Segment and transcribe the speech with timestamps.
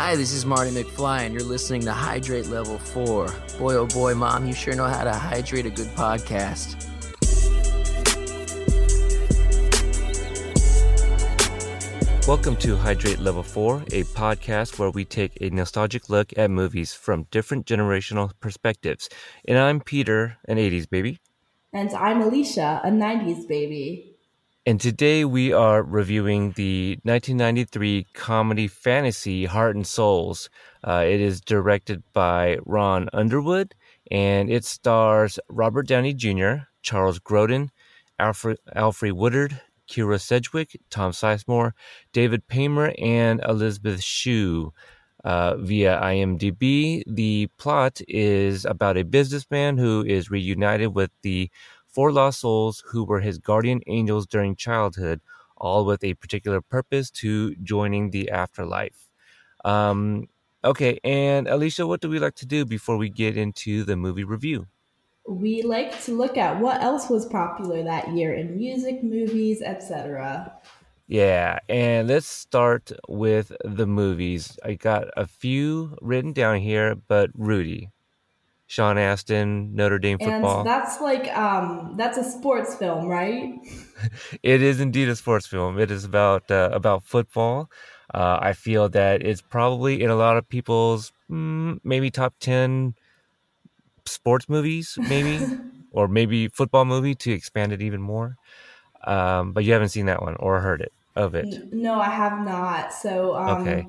[0.00, 3.26] Hi, this is Marty McFly, and you're listening to Hydrate Level 4.
[3.58, 6.86] Boy, oh boy, Mom, you sure know how to hydrate a good podcast.
[12.28, 16.94] Welcome to Hydrate Level 4, a podcast where we take a nostalgic look at movies
[16.94, 19.08] from different generational perspectives.
[19.46, 21.18] And I'm Peter, an 80s baby.
[21.72, 24.17] And I'm Alicia, a 90s baby.
[24.68, 30.50] And today we are reviewing the 1993 comedy fantasy Heart and Souls.
[30.86, 33.74] Uh, it is directed by Ron Underwood
[34.10, 37.70] and it stars Robert Downey Jr., Charles Grodin,
[38.18, 39.58] Alfred, Alfre Woodard,
[39.90, 41.72] Kyra Sedgwick, Tom Sizemore,
[42.12, 44.74] David Paymer, and Elizabeth Shue.
[45.24, 51.50] Uh, via IMDb, the plot is about a businessman who is reunited with the
[51.98, 55.20] four lost souls who were his guardian angels during childhood,
[55.56, 59.08] all with a particular purpose to joining the afterlife.
[59.64, 60.28] Um,
[60.62, 64.22] okay, and Alicia, what do we like to do before we get into the movie
[64.22, 64.68] review?
[65.26, 70.52] we like to look at what else was popular that year in music, movies, etc.
[71.08, 74.56] Yeah, and let's start with the movies.
[74.64, 77.90] I got a few written down here, but Rudy,
[78.68, 80.60] Sean Astin, Notre Dame football.
[80.60, 83.50] And that's like um that's a sports film, right?
[84.42, 85.78] it is indeed a sports film.
[85.78, 87.70] It is about uh, about football.
[88.14, 92.94] Uh, I feel that it's probably in a lot of people's mm, maybe top ten
[94.06, 95.50] sports movies, maybe,
[95.90, 98.36] or maybe football movie to expand it even more.
[99.06, 101.60] Um, but you haven't seen that one or heard it of it.
[101.72, 102.92] No, I have not.
[102.92, 103.88] So um, okay,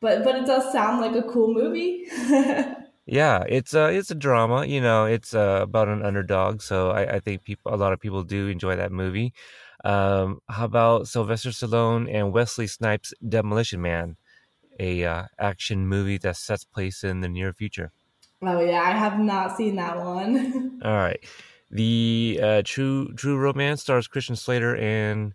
[0.00, 2.06] but but it does sound like a cool movie.
[3.06, 4.64] yeah, it's a it's a drama.
[4.64, 6.62] You know, it's uh, about an underdog.
[6.62, 9.34] So I, I think people, a lot of people do enjoy that movie.
[9.84, 14.16] Um, how about Sylvester Stallone and Wesley Snipes' Demolition Man,
[14.80, 17.92] a uh, action movie that sets place in the near future?
[18.42, 20.80] Oh yeah, I have not seen that one.
[20.84, 21.22] All right.
[21.70, 25.34] The uh, True True Romance stars Christian Slater and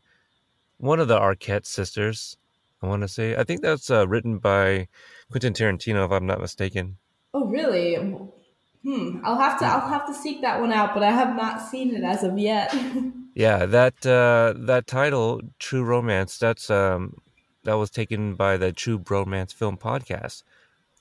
[0.77, 2.37] one of the Arquette sisters.
[2.81, 3.35] I want to say.
[3.35, 4.87] I think that's uh, written by
[5.29, 6.97] Quentin Tarantino, if I'm not mistaken.
[7.33, 7.95] Oh really?
[7.95, 9.19] Hmm.
[9.23, 11.93] I'll have to I'll have to seek that one out, but I have not seen
[11.93, 12.73] it as of yet.
[13.35, 17.17] yeah, that uh, that title, True Romance, that's um
[17.63, 20.43] that was taken by the True Bromance Film Podcast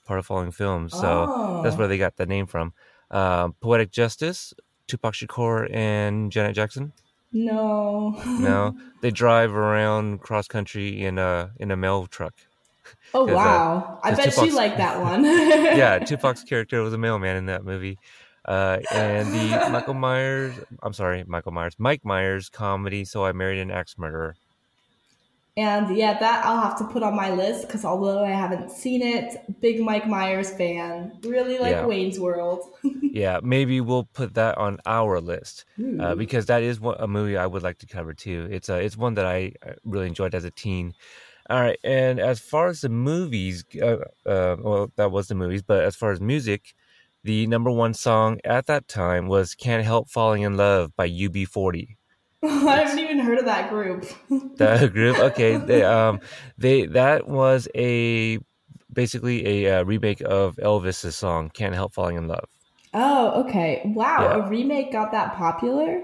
[0.09, 0.91] part of Falling Films.
[0.91, 1.61] So oh.
[1.63, 2.73] that's where they got the name from.
[3.11, 4.55] Uh, Poetic Justice,
[4.87, 6.91] Tupac Shakur and Janet Jackson.
[7.31, 8.19] No.
[8.25, 12.33] no, they drive around cross country in a in a mail truck.
[13.13, 13.99] Oh uh, wow!
[14.03, 15.23] Uh, I bet Tupac's, you like that one.
[15.23, 17.97] yeah, Tupac's character was a mailman in that movie.
[18.45, 23.05] Uh, and the Michael Myers, I'm sorry, Michael Myers, Mike Myers comedy.
[23.05, 24.35] So I married an axe murderer.
[25.57, 29.01] And yeah, that I'll have to put on my list because although I haven't seen
[29.01, 31.19] it, big Mike Myers fan.
[31.23, 31.85] Really like yeah.
[31.85, 32.63] Wayne's World.
[33.01, 35.65] yeah, maybe we'll put that on our list
[35.99, 38.47] uh, because that is a movie I would like to cover too.
[38.49, 39.51] It's a, it's one that I
[39.83, 40.93] really enjoyed as a teen.
[41.49, 45.63] All right, and as far as the movies, uh, uh, well, that was the movies,
[45.63, 46.75] but as far as music,
[47.23, 51.97] the number one song at that time was "Can't Help Falling in Love" by UB40.
[52.43, 54.05] I haven't even heard of that group.
[54.57, 55.57] that group, okay.
[55.57, 56.19] They um
[56.57, 58.37] they that was a
[58.93, 62.45] basically a uh, remake of Elvis's song "Can't Help Falling in Love."
[62.93, 63.81] Oh, okay.
[63.85, 64.45] Wow, yeah.
[64.45, 66.03] a remake got that popular.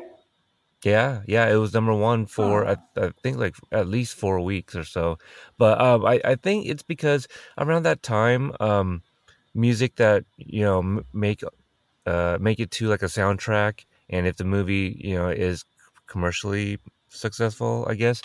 [0.84, 4.76] Yeah, yeah, it was number one for I, I, think like at least four weeks
[4.76, 5.18] or so.
[5.58, 7.28] But um, I I think it's because
[7.58, 9.02] around that time, um,
[9.56, 11.42] music that you know make
[12.06, 15.66] uh make it to like a soundtrack, and if the movie you know is
[16.08, 16.78] commercially
[17.10, 18.22] successful, I guess,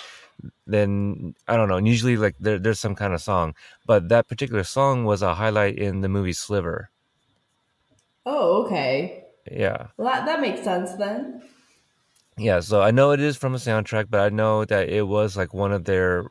[0.67, 1.79] then I don't know.
[1.79, 3.55] usually, like there, there's some kind of song,
[3.87, 6.91] but that particular song was a highlight in the movie Sliver.
[8.27, 9.25] Oh, okay.
[9.51, 9.89] Yeah.
[9.97, 11.43] Well, that that makes sense then.
[12.41, 15.37] Yeah, so I know it is from a soundtrack, but I know that it was
[15.37, 16.25] like one of their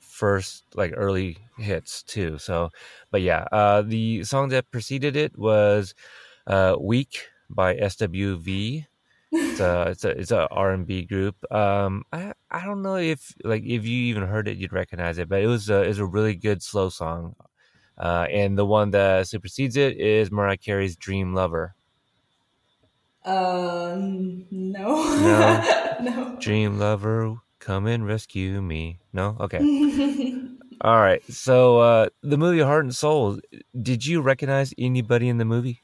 [0.00, 2.38] first like early hits too.
[2.38, 2.70] So,
[3.10, 5.94] but yeah, uh, the song that preceded it was
[6.46, 8.86] uh, "Weak" by SWV
[9.32, 11.36] it's a it's a it's a R and B group.
[11.52, 15.28] Um, I I don't know if like if you even heard it, you'd recognize it,
[15.30, 17.36] but it was a it's a really good slow song.
[17.98, 21.74] Uh, and the one that supersedes it is Mariah Carey's "Dream Lover."
[23.24, 26.36] Um, no, no, no.
[26.40, 28.98] Dream Lover, come and rescue me.
[29.12, 29.58] No, okay.
[30.80, 31.22] All right.
[31.32, 33.38] So uh, the movie Heart and Soul.
[33.80, 35.80] Did you recognize anybody in the movie?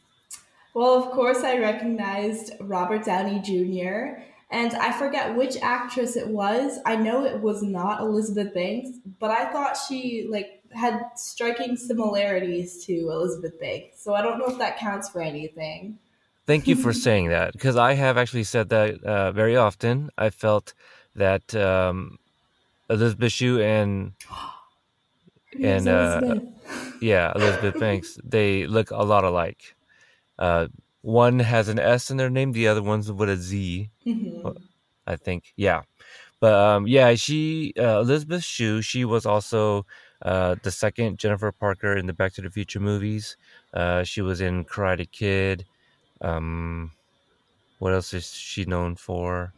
[0.74, 4.20] Well, of course, I recognized Robert Downey Jr.
[4.50, 6.78] and I forget which actress it was.
[6.84, 12.84] I know it was not Elizabeth Banks, but I thought she like had striking similarities
[12.84, 14.02] to Elizabeth Banks.
[14.02, 15.98] So I don't know if that counts for anything.
[16.46, 20.10] Thank you for saying that because I have actually said that uh, very often.
[20.16, 20.74] I felt
[21.14, 22.18] that um,
[22.88, 24.12] Elizabeth Shue and
[25.62, 26.36] and uh,
[27.00, 29.74] yeah, Elizabeth Banks they look a lot alike.
[30.38, 30.68] Uh,
[31.02, 34.48] one has an S in their name, the other one's with a Z, mm-hmm.
[35.06, 35.52] I think.
[35.56, 35.82] Yeah,
[36.40, 38.82] but um, yeah, she uh, Elizabeth Shue.
[38.82, 39.86] She was also
[40.22, 43.36] uh, the second Jennifer Parker in the Back to the Future movies.
[43.72, 45.64] Uh, she was in Karate Kid.
[46.20, 46.92] Um,
[47.78, 49.52] what else is she known for?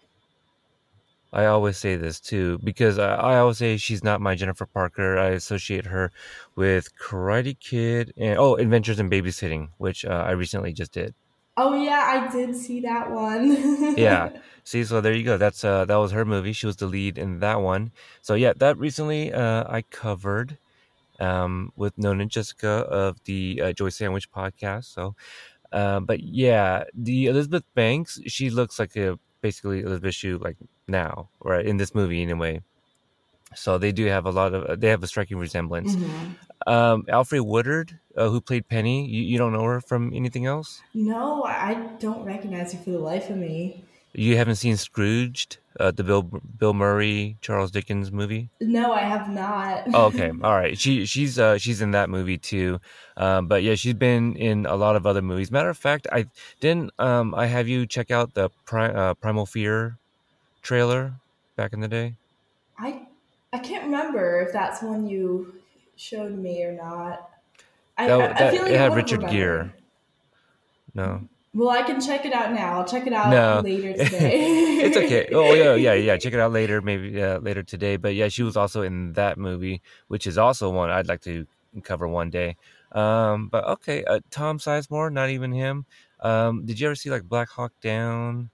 [1.32, 5.18] I always say this too because I, I, always say she's not my Jennifer Parker.
[5.18, 6.12] I associate her
[6.56, 11.14] with Karate Kid and oh, Adventures in Babysitting, which uh, I recently just did.
[11.56, 13.94] Oh yeah, I did see that one.
[13.96, 14.30] yeah.
[14.64, 15.36] See, so there you go.
[15.36, 16.52] That's uh that was her movie.
[16.52, 17.92] She was the lead in that one.
[18.20, 20.58] So yeah, that recently uh I covered
[21.20, 24.84] um with Nona and Jessica of the uh, Joy Sandwich podcast.
[24.84, 25.14] So
[25.72, 31.28] uh, but yeah, the Elizabeth Banks, she looks like a basically Elizabeth Shue like now,
[31.42, 31.64] right?
[31.64, 32.60] In this movie anyway.
[33.54, 35.94] So they do have a lot of they have a striking resemblance.
[35.94, 36.70] Mm-hmm.
[36.72, 40.80] Um, Alfre Woodard, uh, who played Penny, you, you don't know her from anything else?
[40.94, 43.84] No, I don't recognize her for the life of me.
[44.14, 48.48] You haven't seen Scrooged, uh, the Bill Bill Murray Charles Dickens movie?
[48.60, 49.82] No, I have not.
[49.94, 50.78] oh, okay, all right.
[50.78, 52.80] She she's uh, she's in that movie too,
[53.16, 55.50] um, but yeah, she's been in a lot of other movies.
[55.50, 56.26] Matter of fact, I
[56.60, 56.90] didn't.
[56.98, 59.98] Um, I have you check out the Pri- uh, Primal Fear
[60.62, 61.14] trailer
[61.56, 62.14] back in the day.
[62.78, 63.06] I
[63.52, 65.54] I can't remember if that's one you
[65.96, 67.30] showed me or not.
[67.98, 69.70] I, that, I, I feel like it had Richard Gere.
[70.94, 71.28] No.
[71.54, 72.78] Well, I can check it out now.
[72.78, 73.60] I'll check it out no.
[73.62, 74.80] later today.
[74.80, 75.28] it's okay.
[75.32, 76.16] Oh yeah, yeah, yeah.
[76.16, 77.96] Check it out later, maybe uh, later today.
[77.96, 81.46] But yeah, she was also in that movie, which is also one I'd like to
[81.82, 82.56] cover one day.
[82.92, 85.84] Um, but okay, uh, Tom Sizemore, not even him.
[86.20, 88.50] Um, did you ever see like Black Hawk Down?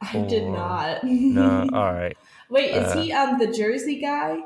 [0.00, 0.28] I or...
[0.28, 1.02] did not.
[1.04, 1.68] no.
[1.72, 2.16] All right.
[2.50, 4.40] Wait, is uh, he um the Jersey guy?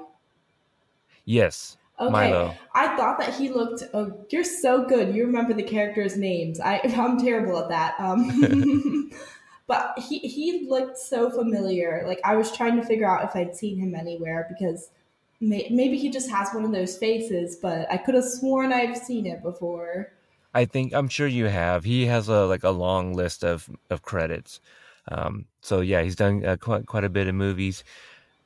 [1.25, 1.77] Yes.
[2.01, 2.55] Okay, Milo.
[2.75, 3.83] I thought that he looked.
[3.93, 5.15] Oh, you're so good.
[5.15, 6.61] You remember the characters' names.
[6.61, 7.95] I I'm terrible at that.
[7.99, 9.11] Um,
[9.67, 12.05] but he he looked so familiar.
[12.07, 14.91] Like I was trying to figure out if I'd seen him anywhere because
[15.41, 17.57] may, maybe he just has one of those faces.
[17.57, 20.13] But I could have sworn I've seen it before.
[20.55, 21.85] I think I'm sure you have.
[21.85, 24.61] He has a like a long list of of credits.
[25.11, 27.83] Um, so yeah, he's done uh, quite quite a bit of movies.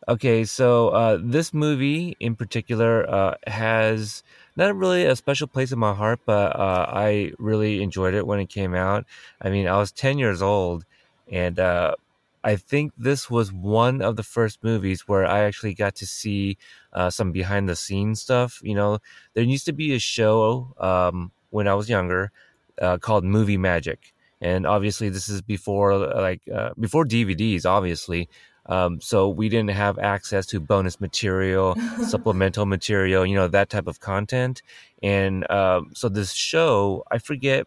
[0.08, 4.24] Okay, so uh, this movie in particular uh, has
[4.56, 8.40] not really a special place in my heart, but uh, I really enjoyed it when
[8.40, 9.06] it came out.
[9.40, 10.84] I mean, I was 10 years old,
[11.30, 11.94] and uh,
[12.42, 16.58] I think this was one of the first movies where I actually got to see
[16.92, 18.60] uh, some behind the scenes stuff.
[18.64, 18.98] You know,
[19.34, 22.32] there used to be a show um, when I was younger
[22.80, 24.12] uh, called Movie Magic.
[24.40, 26.40] And obviously, this is before like
[26.80, 28.28] before DVDs, obviously.
[28.66, 31.74] Um, so we didn't have access to bonus material,
[32.08, 34.62] supplemental material, you know, that type of content.
[35.02, 37.66] And um, so this show, I forget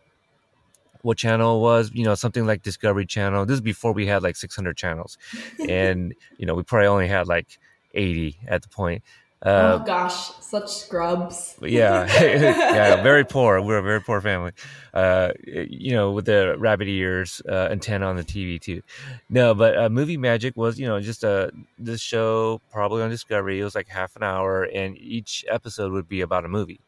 [1.02, 3.46] what channel it was, you know, something like Discovery Channel.
[3.46, 5.18] This is before we had like 600 channels.
[5.70, 7.60] and, you know, we probably only had like
[7.94, 9.04] 80 at the point.
[9.46, 11.56] Uh, oh gosh, such scrubs.
[11.62, 13.62] yeah, yeah, very poor.
[13.62, 14.54] We're a very poor family.
[14.92, 18.82] Uh, you know, with the rabbit ears, uh, antenna on the TV too.
[19.30, 23.12] No, but uh, movie magic was you know just a uh, this show probably on
[23.12, 23.60] Discovery.
[23.60, 26.82] It was like half an hour, and each episode would be about a movie,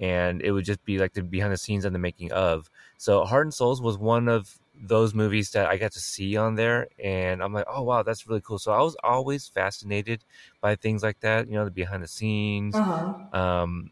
[0.00, 2.68] and it would just be like the behind the scenes and the making of.
[2.96, 6.54] So Heart and Souls was one of those movies that I got to see on
[6.56, 8.58] there, and I'm like, oh wow, that's really cool.
[8.58, 10.24] So I was always fascinated
[10.60, 12.74] by things like that, you know, the behind the scenes.
[12.74, 13.38] Uh-huh.
[13.38, 13.90] Um,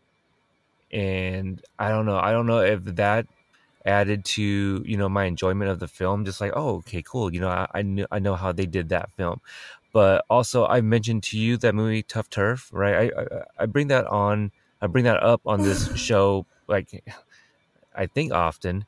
[0.91, 3.27] and I don't know, I don't know if that
[3.87, 6.25] added to you know my enjoyment of the film.
[6.25, 7.33] Just like, oh, okay, cool.
[7.33, 9.41] You know, I, I knew I know how they did that film,
[9.93, 13.13] but also I mentioned to you that movie Tough Turf, right?
[13.17, 14.53] I I, I bring that on,
[14.83, 17.05] I bring that up on this show, like
[17.95, 18.85] I think often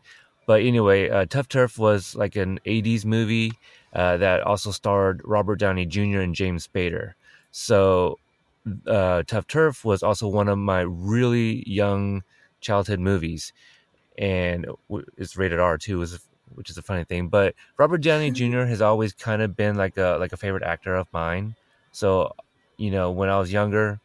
[0.51, 3.53] but anyway, uh, Tough Turf was like an 80s movie
[3.95, 6.19] uh, that also starred Robert Downey Jr.
[6.19, 7.13] and James Spader.
[7.53, 8.19] So
[8.85, 12.25] uh, Tough Turf was also one of my really young
[12.61, 13.53] childhood movies.
[14.19, 14.67] And
[15.17, 17.29] it's rated R too, which is a funny thing.
[17.29, 18.63] But Robert Downey Jr.
[18.63, 21.55] has always kind of been like a like a favorite actor of mine.
[21.93, 22.33] So,
[22.77, 24.01] you know, when I was younger,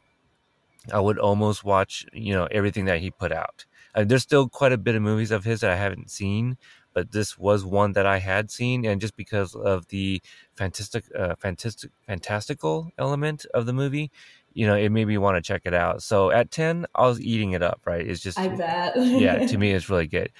[0.94, 3.66] I would almost watch, you know, everything that he put out.
[3.96, 6.58] Uh, there's still quite a bit of movies of his that I haven't seen,
[6.94, 10.22] but this was one that I had seen, and just because of the
[10.56, 14.12] fantastic, uh, fantastic, fantastical element of the movie,
[14.54, 16.04] you know, it made me want to check it out.
[16.04, 17.82] So at ten, I was eating it up.
[17.86, 18.06] Right?
[18.06, 18.94] It's just, I bet.
[18.98, 20.32] yeah, to me, it's really good.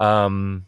[0.00, 0.66] Um,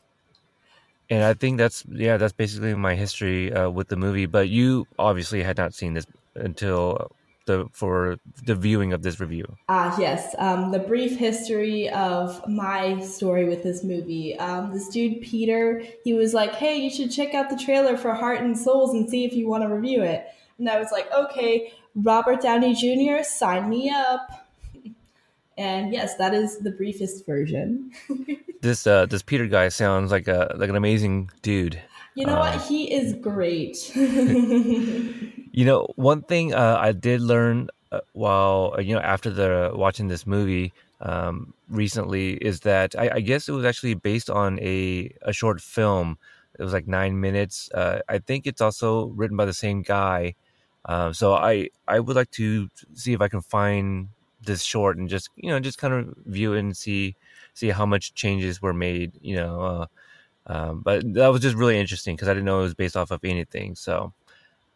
[1.08, 4.26] and I think that's yeah, that's basically my history uh, with the movie.
[4.26, 7.12] But you obviously had not seen this until
[7.46, 9.56] the for the viewing of this review.
[9.68, 10.34] Ah, uh, yes.
[10.38, 14.38] Um, the brief history of my story with this movie.
[14.38, 18.14] Um, this dude Peter, he was like, "Hey, you should check out the trailer for
[18.14, 20.26] Heart and Souls and see if you want to review it."
[20.58, 24.42] And I was like, "Okay, Robert Downey Jr., sign me up."
[25.58, 27.90] And yes, that is the briefest version.
[28.60, 31.80] this uh, this Peter guy sounds like a like an amazing dude.
[32.16, 32.62] You know um, what?
[32.62, 33.94] He is great.
[33.94, 39.70] you know, one thing uh, I did learn uh, while uh, you know after the
[39.74, 44.58] watching this movie um, recently is that I, I, guess it was actually based on
[44.60, 46.16] a a short film.
[46.58, 47.70] It was like nine minutes.
[47.74, 50.34] Uh, I think it's also written by the same guy.
[50.86, 54.08] Um, so I I would like to see if I can find
[54.40, 57.14] this short and just you know just kind of view it and see
[57.52, 59.12] see how much changes were made.
[59.20, 59.86] You know, uh,
[60.46, 63.10] um, but that was just really interesting because I didn't know it was based off
[63.10, 63.74] of anything.
[63.74, 64.12] So,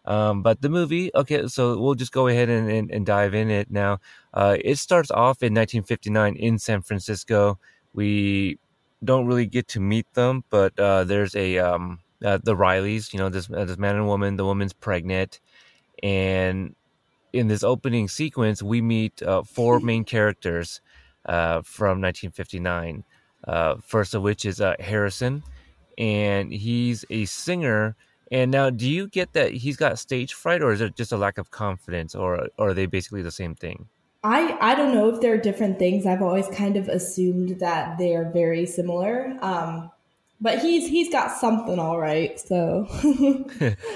[0.05, 3.51] um, but the movie, okay, so we'll just go ahead and, and, and dive in
[3.51, 4.01] it now.
[4.35, 7.59] Uh, it starts off in 1959 in San Francisco.
[7.95, 8.59] We
[9.05, 13.13] don't really get to meet them, but uh, there's a um, uh, the Rileys.
[13.13, 14.37] You know, this uh, this man and woman.
[14.37, 15.41] The woman's pregnant,
[16.03, 16.75] and
[17.33, 20.81] in this opening sequence, we meet uh, four main characters
[21.27, 23.05] uh, from 1959.
[23.45, 25.43] Uh, first of which is uh, Harrison,
[26.01, 27.95] and he's a singer.
[28.33, 31.17] And now, do you get that he's got stage fright, or is it just a
[31.17, 33.89] lack of confidence, or, or are they basically the same thing?
[34.23, 36.07] I, I don't know if they're different things.
[36.07, 39.37] I've always kind of assumed that they are very similar.
[39.41, 39.91] Um,
[40.41, 42.39] but he's he's got something all right.
[42.41, 42.87] So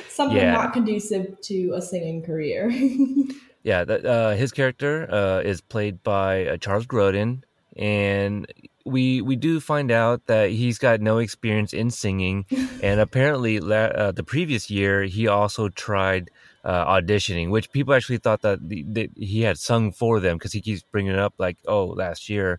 [0.09, 0.53] something yeah.
[0.53, 2.71] not conducive to a singing career.
[3.63, 7.43] yeah, that, uh, his character uh, is played by uh, Charles Grodin,
[7.77, 8.47] and
[8.85, 12.47] we we do find out that he's got no experience in singing,
[12.83, 16.31] and apparently uh, the previous year he also tried.
[16.65, 20.51] Uh, auditioning, which people actually thought that, the, that he had sung for them because
[20.51, 22.59] he keeps bringing it up like, oh, last year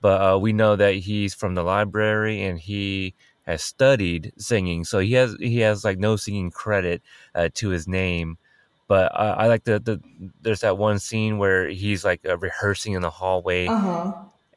[0.00, 3.14] but uh, we know that he's from the library and he
[3.46, 7.02] has studied singing, so he has he has like no singing credit
[7.34, 8.38] uh, to his name.
[8.86, 10.00] But I, I like the, the
[10.42, 14.12] there's that one scene where he's like uh, rehearsing in the hallway, uh-huh.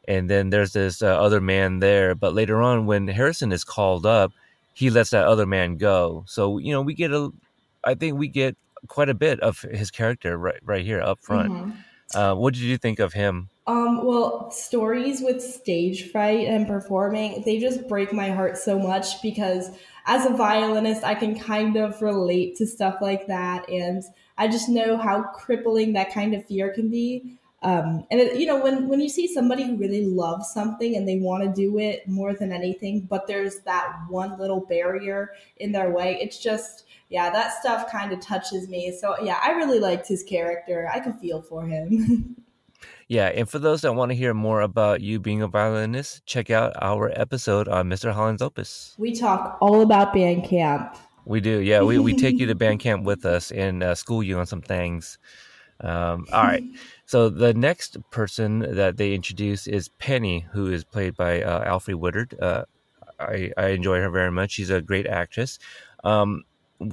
[0.08, 2.16] And then there's this uh, other man there.
[2.16, 4.32] But later on, when Harrison is called up,
[4.74, 6.24] he lets that other man go.
[6.28, 7.32] So you know we get a,
[7.84, 8.56] I think we get
[8.88, 11.52] quite a bit of his character right right here up front.
[11.52, 11.72] Mm-hmm.
[12.14, 13.50] Uh, what did you think of him?
[13.68, 19.22] Um, well, stories with stage fright and performing, they just break my heart so much
[19.22, 19.70] because
[20.06, 23.70] as a violinist, I can kind of relate to stuff like that.
[23.70, 24.04] And
[24.38, 27.38] I just know how crippling that kind of fear can be.
[27.64, 31.08] Um, and it, you know, when, when you see somebody who really loves something and
[31.08, 35.72] they want to do it more than anything, but there's that one little barrier in
[35.72, 38.98] their way, it's just, yeah, that stuff kind of touches me.
[39.00, 40.90] So yeah, I really liked his character.
[40.92, 42.36] I could feel for him.
[43.08, 46.50] Yeah, and for those that want to hear more about you being a violinist, check
[46.50, 48.14] out our episode on Mr.
[48.14, 48.96] Holland's Opus.
[48.98, 50.96] We talk all about band camp.
[51.26, 51.82] We do, yeah.
[51.82, 54.62] We, we take you to band camp with us and uh, school you on some
[54.62, 55.18] things.
[55.82, 56.64] Um, all right.
[57.06, 61.94] So the next person that they introduce is Penny, who is played by uh, Alfre
[61.94, 62.34] Woodard.
[62.42, 62.64] Uh,
[63.20, 64.52] I, I enjoy her very much.
[64.52, 65.60] She's a great actress.
[66.06, 66.46] Um,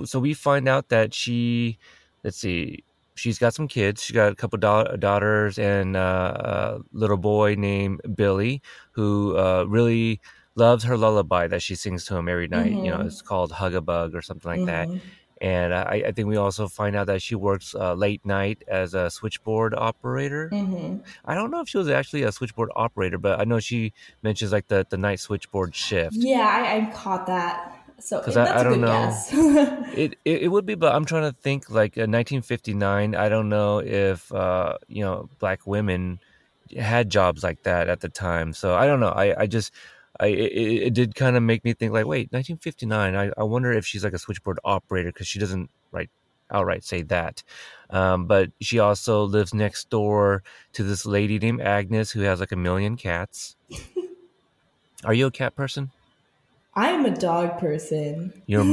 [0.05, 1.79] so we find out that she,
[2.25, 2.83] let's see,
[3.15, 4.03] she's got some kids.
[4.03, 8.61] She's got a couple da- daughters and uh, a little boy named Billy
[8.93, 10.21] who uh, really
[10.55, 12.73] loves her lullaby that she sings to him every night.
[12.73, 12.85] Mm-hmm.
[12.85, 13.07] You know, mm-hmm.
[13.09, 14.95] it's called Hug a Bug or something like mm-hmm.
[14.95, 15.03] that.
[15.41, 18.95] And I, I, think we also find out that she works uh, late night as
[18.95, 20.51] a switchboard operator.
[20.53, 20.99] Mm-hmm.
[21.25, 23.93] I don't know if she was actually a switchboard operator, but I know she
[24.23, 26.17] mentions like the, the night switchboard shift.
[26.17, 27.75] Yeah, I, I caught that.
[28.01, 29.13] So because I, I, don't know,
[29.93, 33.17] it, it, it would be, but I'm trying to think like uh, 1959.
[33.17, 36.21] I don't know if uh, you know black women
[36.77, 38.53] had jobs like that at the time.
[38.53, 39.09] So I don't know.
[39.09, 39.73] I I just
[40.21, 43.15] I it, it did kind of make me think like, wait, 1959.
[43.15, 46.11] I I wonder if she's like a switchboard operator because she doesn't right
[46.51, 47.43] outright say that.
[47.91, 52.53] Um, but she also lives next door to this lady named Agnes who has like
[52.53, 53.57] a million cats.
[55.05, 55.91] Are you a cat person?
[56.75, 58.33] I am a dog person.
[58.47, 58.65] You're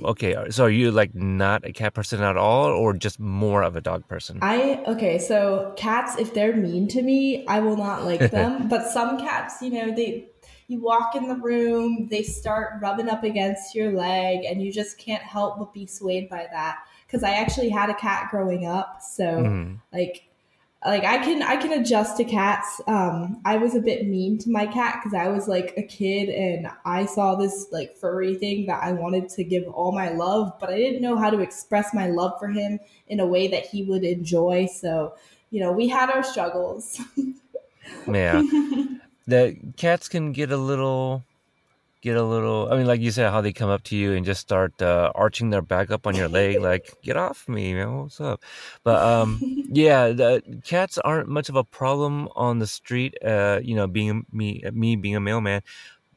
[0.04, 0.36] okay.
[0.50, 3.80] So are you like not a cat person at all, or just more of a
[3.80, 4.38] dog person?
[4.42, 5.18] I okay.
[5.18, 8.68] So cats, if they're mean to me, I will not like them.
[8.68, 10.28] but some cats, you know, they
[10.68, 14.98] you walk in the room, they start rubbing up against your leg, and you just
[14.98, 16.78] can't help but be swayed by that.
[17.06, 19.80] Because I actually had a cat growing up, so Mhm.
[19.92, 20.24] like
[20.84, 22.80] like I can I can adjust to cats.
[22.86, 26.28] Um, I was a bit mean to my cat because I was like a kid
[26.28, 30.52] and I saw this like furry thing that I wanted to give all my love,
[30.60, 33.66] but I didn't know how to express my love for him in a way that
[33.66, 34.66] he would enjoy.
[34.66, 35.14] So
[35.50, 37.00] you know, we had our struggles.
[38.06, 38.42] Yeah.
[39.28, 41.22] The cats can get a little
[42.00, 44.24] get a little i mean like you said how they come up to you and
[44.24, 47.94] just start uh, arching their back up on your leg like get off me man
[47.94, 48.42] what's up?
[48.84, 53.76] But um yeah the cats aren't much of a problem on the street uh you
[53.76, 55.62] know being me me being a mailman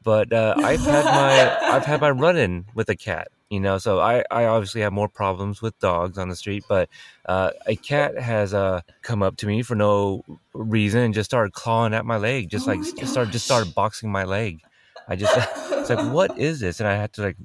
[0.02, 4.00] but uh, i've had my i've had my run-in with a cat you know so
[4.00, 6.88] i i obviously have more problems with dogs on the street but
[7.26, 11.52] uh, a cat has uh come up to me for no reason and just started
[11.52, 14.60] clawing at my leg just Oh like just started just started boxing my leg.
[15.06, 15.36] I just
[15.70, 16.80] it's like what is this?
[16.80, 17.36] And i had to like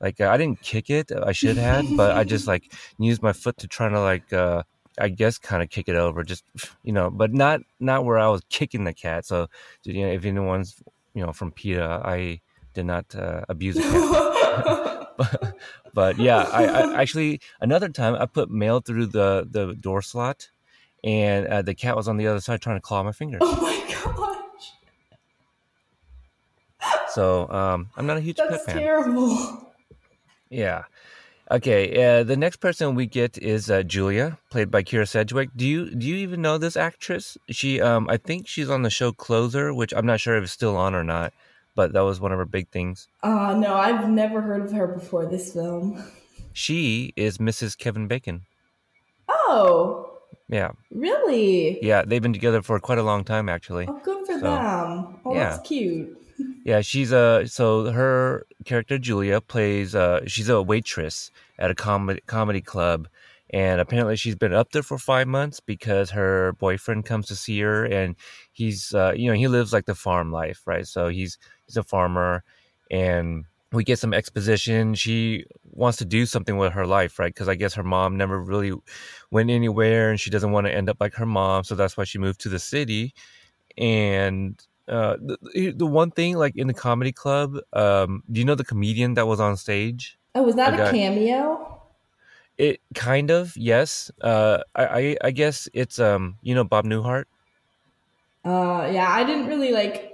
[0.00, 3.56] like i didn't kick it i should have but i just like used my foot
[3.58, 4.62] to try to like uh
[4.98, 6.44] i guess kind of kick it over just
[6.82, 9.46] you know but not not where i was kicking the cat so
[9.84, 10.82] you know if anyone's
[11.14, 12.40] you know from PETA, i
[12.74, 15.56] did not uh, abuse a cat but,
[15.92, 20.48] but yeah I, I actually another time i put mail through the the door slot
[21.02, 23.62] and uh, the cat was on the other side trying to claw my fingers oh
[23.62, 23.76] my
[26.80, 29.64] gosh, so um i'm not a huge pet that's fan terrible.
[30.54, 30.84] Yeah.
[31.50, 32.02] Okay.
[32.02, 35.50] Uh, the next person we get is uh, Julia, played by Kyra Sedgwick.
[35.56, 37.36] Do you do you even know this actress?
[37.50, 40.52] She, um, I think she's on the show Closer, which I'm not sure if it's
[40.52, 41.32] still on or not,
[41.74, 43.08] but that was one of her big things.
[43.22, 46.02] Uh, no, I've never heard of her before this film.
[46.52, 47.76] She is Mrs.
[47.76, 48.42] Kevin Bacon.
[49.28, 51.78] Oh, Yeah, really?
[51.84, 52.02] yeah.
[52.06, 53.86] They've been together for quite a long time, actually.
[53.88, 55.18] Oh, good for So, them.
[55.24, 55.50] Oh, yeah.
[55.50, 56.18] that's cute.
[56.64, 62.22] Yeah, she's a so her character Julia plays uh she's a waitress at a comedy
[62.26, 63.06] comedy club
[63.50, 67.60] and apparently she's been up there for 5 months because her boyfriend comes to see
[67.60, 68.16] her and
[68.52, 70.86] he's uh you know he lives like the farm life, right?
[70.86, 72.44] So he's he's a farmer
[72.90, 74.94] and we get some exposition.
[74.94, 77.32] She wants to do something with her life, right?
[77.32, 78.72] Because I guess her mom never really
[79.30, 81.64] went anywhere and she doesn't want to end up like her mom.
[81.64, 83.14] So that's why she moved to the city.
[83.76, 88.54] And uh, the, the one thing, like in the comedy club, um, do you know
[88.54, 90.18] the comedian that was on stage?
[90.34, 91.82] Oh, was that a, cameo?
[92.56, 94.12] It kind of, yes.
[94.20, 97.24] Uh, I, I, I guess it's, um, you know, Bob Newhart.
[98.44, 100.13] Uh, yeah, I didn't really like.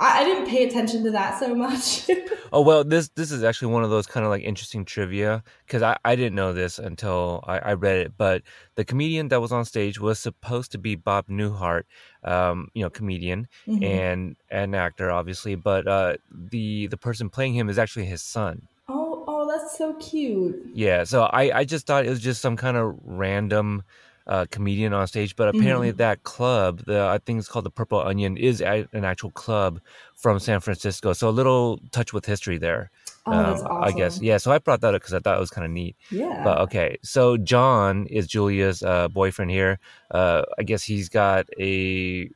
[0.00, 2.08] I, I didn't pay attention to that so much.
[2.50, 5.82] Oh well, this this is actually one of those kind of like interesting trivia because
[5.82, 8.12] I, I didn't know this until I, I read it.
[8.16, 8.40] But
[8.74, 11.82] the comedian that was on stage was supposed to be Bob Newhart,
[12.24, 13.84] um, you know, comedian Mhm.
[13.84, 15.56] and an actor, obviously.
[15.56, 18.62] But uh, the the person playing him is actually his son.
[18.88, 20.56] oh, oh, that's so cute.
[20.72, 23.82] Yeah, so I I just thought it was just some kind of random.
[24.28, 25.96] Uh, comedian on stage, but apparently Mhm.
[25.96, 29.80] that club, the I think it's called the Purple Onion, is a, an actual club
[30.14, 31.14] from San Francisco.
[31.14, 32.90] So a little touch with history there.
[33.24, 33.84] Oh, um, awesome.
[33.84, 34.20] I guess.
[34.20, 35.96] Yeah, so I brought that up because I thought it was kind of neat.
[36.10, 36.44] Yeah.
[36.44, 39.78] But okay, so John is Julia's uh, boyfriend here.
[40.10, 42.28] Uh, I guess he's got a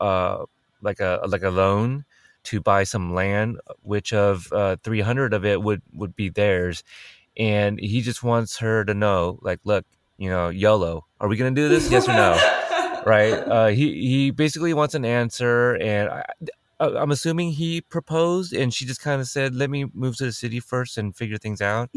[0.00, 0.44] uh,
[0.82, 2.04] like a like a loan
[2.44, 6.82] to buy some land, which of uh, three hundred of it would would be theirs,
[7.36, 9.84] and he just wants her to know, like, look,
[10.18, 11.90] you know, YOLO, are we gonna do this?
[11.90, 12.38] yes or no?
[13.06, 13.34] Right?
[13.34, 16.24] Uh, he he basically wants an answer, and I,
[16.80, 20.24] I- I'm assuming he proposed, and she just kind of said, "Let me move to
[20.24, 21.88] the city first and figure things out."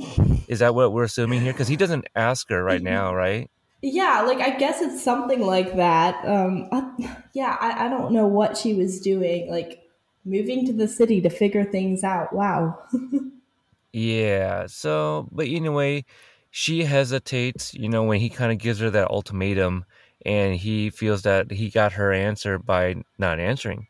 [0.47, 1.51] Is that what we're assuming here?
[1.51, 3.49] Because he doesn't ask her right now, right?
[3.81, 6.23] Yeah, like I guess it's something like that.
[6.27, 9.49] Um, I, yeah, I, I don't know what she was doing.
[9.49, 9.81] Like
[10.25, 12.33] moving to the city to figure things out.
[12.33, 12.77] Wow.
[13.91, 14.67] Yeah.
[14.67, 16.05] So, but anyway,
[16.51, 17.73] she hesitates.
[17.73, 19.85] You know, when he kind of gives her that ultimatum,
[20.25, 23.87] and he feels that he got her answer by not answering.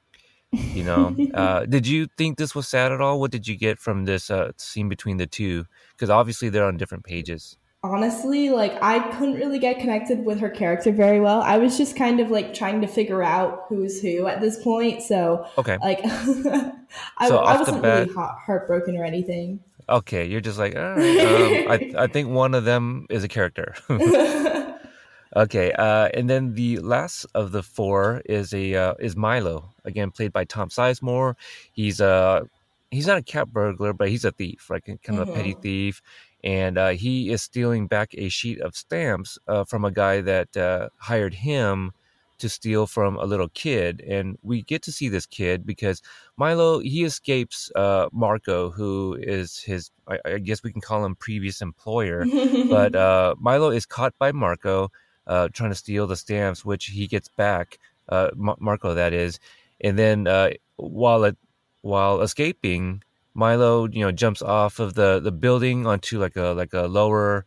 [0.51, 3.19] You know, uh, did you think this was sad at all?
[3.19, 5.65] What did you get from this uh, scene between the two?
[5.95, 7.57] Because obviously they're on different pages.
[7.81, 11.41] Honestly, like I couldn't really get connected with her character very well.
[11.41, 15.01] I was just kind of like trying to figure out who's who at this point.
[15.01, 15.77] So, Okay.
[15.81, 19.61] like, I, So I wasn't bat- really heartbroken or anything.
[19.89, 21.19] Okay, you're just like, all right.
[21.19, 23.75] Um, I I think one of them is a character.
[25.35, 30.11] okay, uh, and then the last of the four is a uh, is Milo again,
[30.11, 31.35] played by Tom Sizemore.
[31.71, 32.47] He's a
[32.91, 34.83] he's not a cat burglar, but he's a thief, right?
[34.83, 35.61] Kind of a petty Mhm.
[35.61, 36.01] thief,
[36.43, 40.55] and uh, he is stealing back a sheet of stamps uh, from a guy that
[40.57, 41.91] uh, hired him
[42.39, 46.01] to steal from a little kid, and we get to see this kid because
[46.37, 51.15] Milo he escapes uh, Marco, who is his I, I, guess we can call him
[51.15, 52.25] previous employer,
[52.69, 54.91] but uh, Milo is caught by Marco
[55.29, 57.77] uh, trying to steal the stamps, which he gets back.
[58.09, 59.39] Uh, Marco, that is,
[59.79, 61.37] and then uh, while it,
[61.81, 63.03] while escaping,
[63.35, 67.45] Milo, you know, jumps off of the, the building onto like a like a lower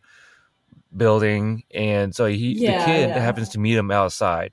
[0.96, 3.18] building, and so he yeah, the kid yeah.
[3.18, 4.52] happens to meet him outside,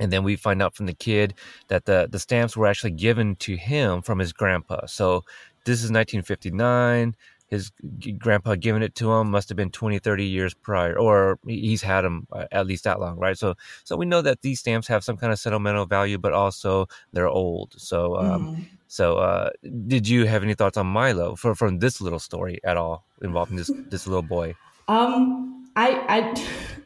[0.00, 1.34] and then we find out from the kid
[1.68, 4.86] that the the stamps were actually given to him from his grandpa.
[4.86, 5.24] So
[5.64, 7.14] this is 1959
[7.54, 7.70] his
[8.18, 12.02] grandpa giving it to him must have been 20 30 years prior or he's had
[12.02, 15.04] them uh, at least that long right so so we know that these stamps have
[15.04, 18.64] some kind of sentimental value but also they're old so um mm.
[18.88, 19.50] so uh
[19.86, 23.56] did you have any thoughts on milo for, from this little story at all involving
[23.56, 24.54] this this little boy
[24.88, 26.46] um i i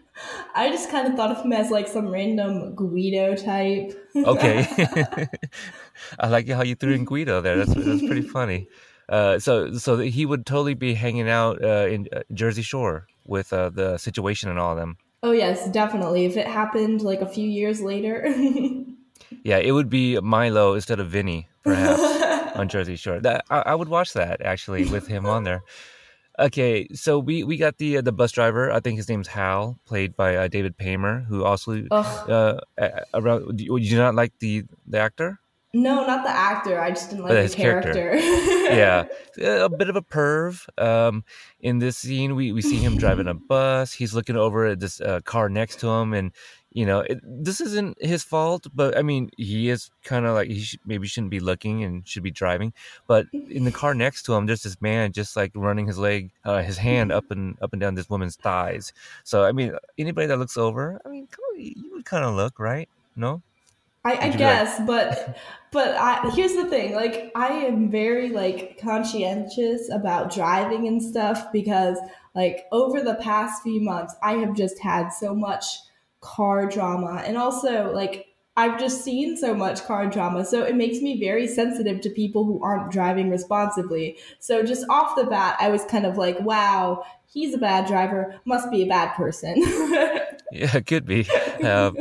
[0.54, 3.92] I just kind of thought of him as like some random Guido type.
[4.16, 5.28] okay,
[6.18, 7.56] I like how you threw in Guido there.
[7.56, 8.68] That's that's pretty funny.
[9.08, 13.52] Uh, so so he would totally be hanging out uh, in uh, Jersey Shore with
[13.52, 14.96] uh, the situation and all of them.
[15.22, 16.26] Oh yes, definitely.
[16.26, 18.26] If it happened like a few years later.
[19.44, 23.20] yeah, it would be Milo instead of Vinny, perhaps on Jersey Shore.
[23.20, 25.62] That I, I, would watch that actually with him on there.
[26.38, 28.70] Okay, so we, we got the uh, the bus driver.
[28.70, 31.84] I think his name's Hal, played by David Paymer, who also
[33.12, 33.56] around.
[33.56, 35.40] Do you, do not like the the actor?
[35.74, 36.80] No, not the actor.
[36.80, 37.92] I just didn't like the character.
[37.92, 38.18] character.
[38.74, 39.04] yeah,
[39.64, 40.66] a bit of a perv.
[40.82, 41.24] Um,
[41.60, 43.92] in this scene, we, we see him driving a bus.
[43.92, 46.32] He's looking over at this uh, car next to him, and
[46.70, 48.66] you know, it, this isn't his fault.
[48.74, 52.06] But I mean, he is kind of like he sh- maybe shouldn't be looking and
[52.06, 52.72] should be driving.
[53.06, 56.30] But in the car next to him, there's this man just like running his leg,
[56.44, 58.92] uh, his hand up and up and down this woman's thighs.
[59.24, 62.34] So I mean, anybody that looks over, I mean, come on, you would kind of
[62.34, 63.42] look right, no?
[64.04, 65.36] I, I guess, like- but
[65.72, 71.52] but I, here's the thing: like, I am very like conscientious about driving and stuff
[71.52, 71.98] because,
[72.34, 75.64] like, over the past few months, I have just had so much
[76.20, 78.26] car drama, and also like
[78.58, 82.44] I've just seen so much car drama, so it makes me very sensitive to people
[82.44, 84.18] who aren't driving responsibly.
[84.40, 88.34] So just off the bat, I was kind of like, "Wow, he's a bad driver.
[88.44, 89.54] Must be a bad person."
[90.52, 91.26] yeah, it could be.
[91.64, 91.96] Um,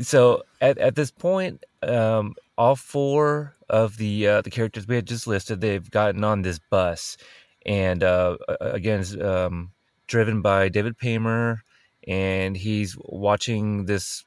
[0.00, 5.06] so at, at this point, um, all four of the uh, the characters we had
[5.06, 7.16] just listed, they've gotten on this bus,
[7.64, 9.72] and uh, again, um,
[10.06, 11.60] driven by David Paymer,
[12.06, 14.24] and he's watching this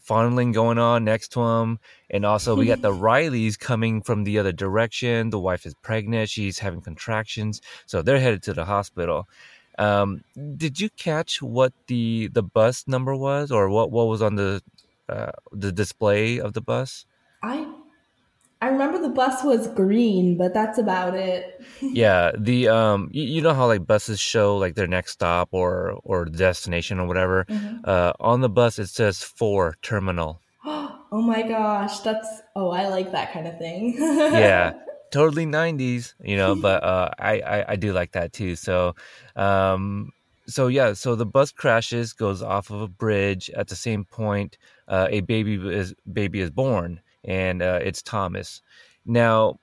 [0.00, 1.78] fondling going on next to him,
[2.10, 5.30] and also we got the Rileys coming from the other direction.
[5.30, 9.28] The wife is pregnant; she's having contractions, so they're headed to the hospital.
[9.78, 10.22] Um,
[10.56, 14.62] did you catch what the the bus number was, or what what was on the
[15.08, 17.06] uh, the display of the bus?
[17.42, 17.73] I
[18.64, 21.62] I remember the bus was green, but that's about it.
[21.82, 26.00] yeah, the um, you, you, know how like buses show like their next stop or
[26.02, 27.44] or destination or whatever.
[27.44, 27.80] Mm-hmm.
[27.84, 30.40] Uh, on the bus it says four terminal.
[30.64, 33.96] oh my gosh, that's oh I like that kind of thing.
[33.98, 34.72] yeah,
[35.12, 38.56] totally '90s, you know, but uh, I, I I do like that too.
[38.56, 38.94] So,
[39.36, 40.10] um,
[40.46, 43.50] so yeah, so the bus crashes, goes off of a bridge.
[43.50, 44.56] At the same point,
[44.88, 48.62] uh, a baby is baby is born, and uh, it's Thomas.
[49.06, 49.58] Now,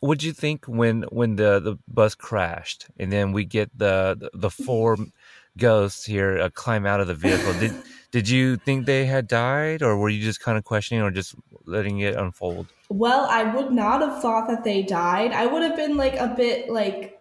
[0.00, 4.16] what did you think when when the, the bus crashed, and then we get the
[4.18, 4.98] the, the four
[5.56, 7.52] ghosts here uh, climb out of the vehicle?
[7.54, 7.74] Did
[8.10, 11.34] did you think they had died, or were you just kind of questioning, or just
[11.64, 12.66] letting it unfold?
[12.90, 15.32] Well, I would not have thought that they died.
[15.32, 17.18] I would have been like a bit like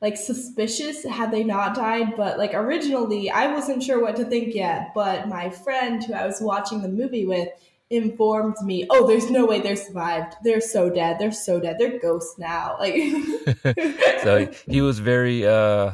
[0.00, 4.52] like suspicious had they not died but like originally i wasn't sure what to think
[4.52, 7.48] yet but my friend who i was watching the movie with
[7.92, 10.34] informed me oh there's no way they're survived.
[10.42, 11.18] They're so dead.
[11.18, 11.76] They're so dead.
[11.78, 12.76] They're ghosts now.
[12.82, 12.94] Like
[14.22, 15.92] so he was very uh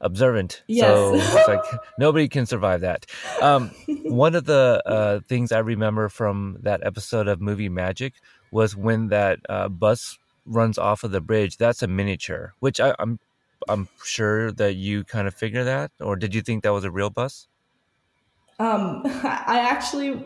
[0.00, 0.62] observant.
[0.66, 0.88] Yes.
[0.88, 1.64] so it's like
[1.98, 3.06] nobody can survive that.
[3.40, 3.70] Um
[4.04, 8.14] one of the uh things i remember from that episode of movie magic
[8.50, 11.56] was when that uh, bus runs off of the bridge.
[11.58, 13.18] That's a miniature which I, i'm
[13.68, 16.90] I'm sure that you kind of figure that, or did you think that was a
[16.90, 17.48] real bus?
[18.58, 20.24] Um, I actually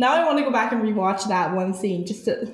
[0.00, 2.50] now I want to go back and rewatch that one scene just to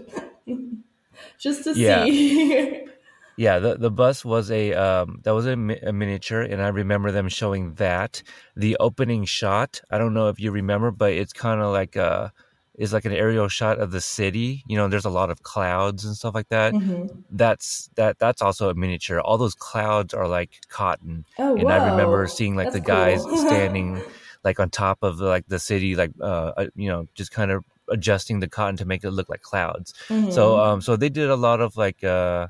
[1.39, 2.05] just to yeah.
[2.05, 2.87] see.
[3.37, 7.13] yeah, the the bus was a um that was a, a miniature, and I remember
[7.13, 8.23] them showing that
[8.57, 9.81] the opening shot.
[9.91, 12.33] I don't know if you remember, but it's kind of like a
[12.75, 14.65] is like an aerial shot of the city.
[14.67, 16.75] You know, there's a lot of clouds and stuff like that.
[16.75, 17.21] Mm-hmm.
[17.31, 19.21] That's that that's also a miniature.
[19.21, 21.25] All those clouds are like cotton.
[21.39, 21.71] Oh, and whoa.
[21.71, 23.37] I remember seeing like that's the guys cool.
[23.47, 24.03] standing
[24.47, 27.65] like on top of like the city, like uh, uh you know, just kind of
[27.89, 29.93] adjusting the cotton to make it look like clouds.
[30.09, 30.31] Mm-hmm.
[30.31, 32.47] So um, so they did a lot of like uh,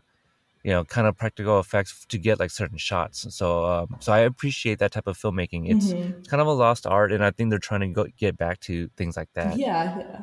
[0.62, 3.26] you know, kind of practical effects to get like certain shots.
[3.34, 5.70] So um, so I appreciate that type of filmmaking.
[5.74, 6.22] It's mm-hmm.
[6.24, 8.88] kind of a lost art, and I think they're trying to go get back to
[8.96, 9.58] things like that.
[9.58, 10.20] Yeah, yeah.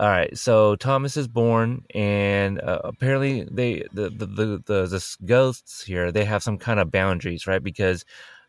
[0.00, 5.16] All right, so Thomas is born, and uh, apparently they the, the the, the the
[5.24, 7.62] ghosts here they have some kind of boundaries, right?
[7.62, 8.04] Because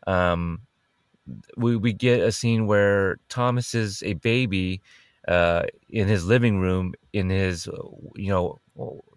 [0.06, 0.62] um,
[1.56, 4.82] we we get a scene where Thomas is a baby
[5.26, 7.66] uh, in his living room in his
[8.16, 8.60] you know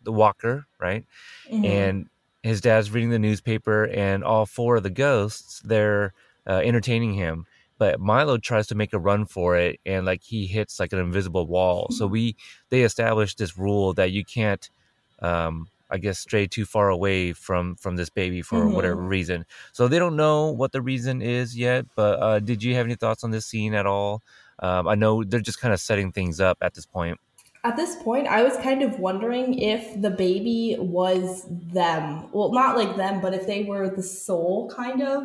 [0.03, 1.05] the walker, right?
[1.51, 1.65] Mm-hmm.
[1.65, 2.05] And
[2.43, 6.13] his dad's reading the newspaper, and all four of the ghosts they're
[6.47, 7.45] uh, entertaining him
[7.77, 10.99] but Milo tries to make a run for it and like he hits like an
[10.99, 11.87] invisible wall.
[11.91, 12.35] So we
[12.69, 14.69] they established this rule that you can't
[15.21, 18.73] um I guess stray too far away from from this baby for mm-hmm.
[18.73, 19.45] whatever reason.
[19.71, 22.95] So they don't know what the reason is yet, but uh did you have any
[22.95, 24.21] thoughts on this scene at all?
[24.59, 27.19] Um I know they're just kind of setting things up at this point.
[27.63, 32.29] At this point, I was kind of wondering if the baby was them.
[32.31, 35.23] Well, not like them, but if they were the soul kind of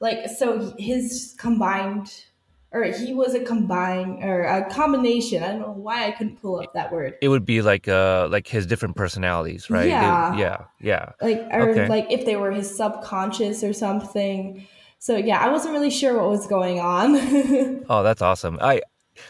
[0.00, 2.24] like so his combined
[2.72, 5.42] or he was a combined or a combination.
[5.42, 7.14] I don't know why I couldn't pull up that word.
[7.20, 9.88] It would be like uh like his different personalities, right?
[9.88, 11.12] Yeah, they, yeah, yeah.
[11.20, 11.88] Like or okay.
[11.88, 14.66] like if they were his subconscious or something.
[14.98, 17.84] So yeah, I wasn't really sure what was going on.
[17.88, 18.58] oh, that's awesome.
[18.60, 18.82] I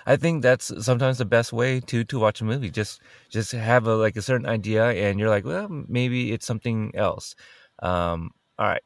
[0.07, 2.70] I think that's sometimes the best way to to watch a movie.
[2.70, 3.00] Just
[3.31, 7.35] just have a like a certain idea, and you're like, well, maybe it's something else.
[7.81, 8.83] Um, all right.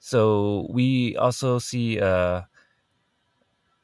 [0.00, 2.42] So we also see, uh,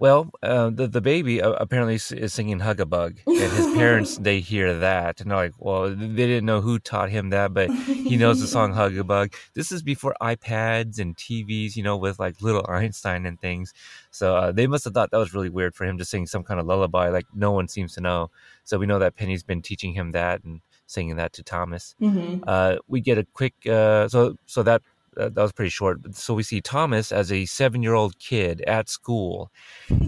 [0.01, 4.79] well, uh, the the baby uh, apparently is singing "Hug-a-Bug," and his parents they hear
[4.79, 8.41] that and they're like, "Well, they didn't know who taught him that, but he knows
[8.41, 13.27] the song "Hug-a-Bug." This is before iPads and TVs, you know, with like little Einstein
[13.27, 13.75] and things.
[14.11, 16.45] So uh, they must have thought that was really weird for him to sing some
[16.45, 18.31] kind of lullaby, like no one seems to know.
[18.65, 21.95] So we know that Penny's been teaching him that and singing that to Thomas.
[22.01, 22.45] Mm-hmm.
[22.47, 24.81] Uh, we get a quick uh, so so that
[25.15, 26.15] that, that was pretty short.
[26.15, 29.51] So we see Thomas as a seven year old kid at school,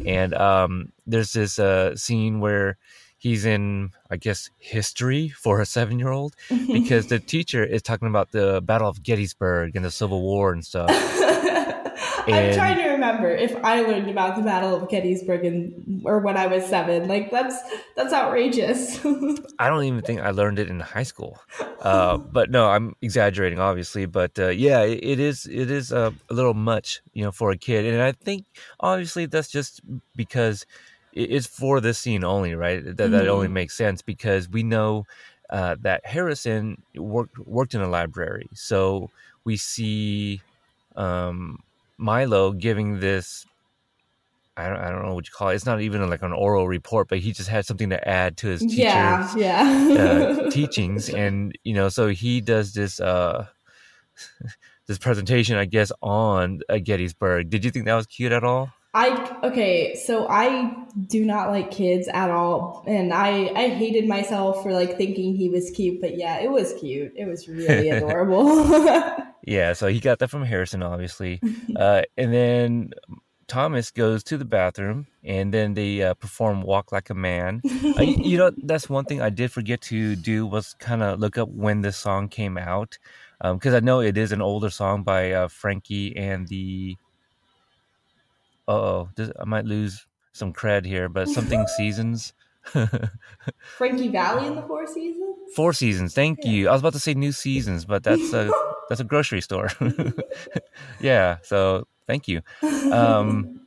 [0.07, 2.77] and um, there's this uh, scene where
[3.23, 6.35] he's in, I guess, history for a seven year old
[6.73, 10.65] because the teacher is talking about the Battle of Gettysburg and the Civil War and
[10.65, 10.91] stuff.
[12.27, 16.37] I'm trying to remember if I learned about the Battle of Gettysburg in, or when
[16.37, 17.09] I was seven.
[17.09, 17.57] Like that's
[17.97, 19.05] that's outrageous.
[19.59, 21.39] I don't even think I learned it in high school.
[21.81, 24.07] Uh, but no, I'm exaggerating, obviously.
[24.07, 27.51] But uh, yeah, it, it is it is uh, a little much, you know, for
[27.51, 27.87] a kid.
[27.87, 28.47] And I think
[28.81, 29.81] obviously that's just
[30.15, 30.67] because
[31.13, 32.85] it's for this scene only, right?
[32.85, 33.13] That mm-hmm.
[33.13, 33.55] that only mm-hmm.
[33.55, 35.07] makes sense because we know
[35.51, 39.11] uh, that Harrison worked worked in a library, so
[39.45, 40.41] we see
[40.97, 41.63] um,
[41.99, 43.45] Milo giving this
[44.57, 45.55] I don't, I don't know what you call it.
[45.55, 48.49] It's not even like an oral report, but he just had something to add to
[48.49, 49.99] his teacher's yeah, yeah.
[49.99, 53.47] uh, teachings, and you know, so he does this uh,
[54.87, 57.49] this presentation, I guess, on uh, Gettysburg.
[57.49, 58.71] Did you think that was cute at all?
[58.95, 60.75] I okay, so I
[61.07, 65.49] do not like kids at all, and I I hated myself for like thinking he
[65.49, 67.13] was cute, but yeah, it was cute.
[67.17, 68.69] It was really adorable.
[69.47, 71.41] yeah, so he got that from Harrison, obviously,
[71.77, 72.91] uh, and then
[73.49, 77.63] Thomas goes to the bathroom, and then they uh, perform "Walk Like a Man."
[77.99, 81.39] uh, you know, that's one thing I did forget to do was kind of look
[81.39, 82.99] up when this song came out,
[83.43, 86.99] because um, I know it is an older song by uh, Frankie and the
[88.69, 92.33] oh, I might lose some cred here, but something seasons.
[93.77, 95.37] Frankie Valli in the Four Seasons.
[95.55, 96.15] Four Seasons.
[96.15, 96.51] Thank yeah.
[96.51, 96.69] you.
[96.69, 98.51] I was about to say New Seasons, but that's a
[98.89, 99.69] that's a grocery store.
[101.01, 101.39] yeah.
[101.43, 102.43] So thank you.
[102.93, 103.62] Um,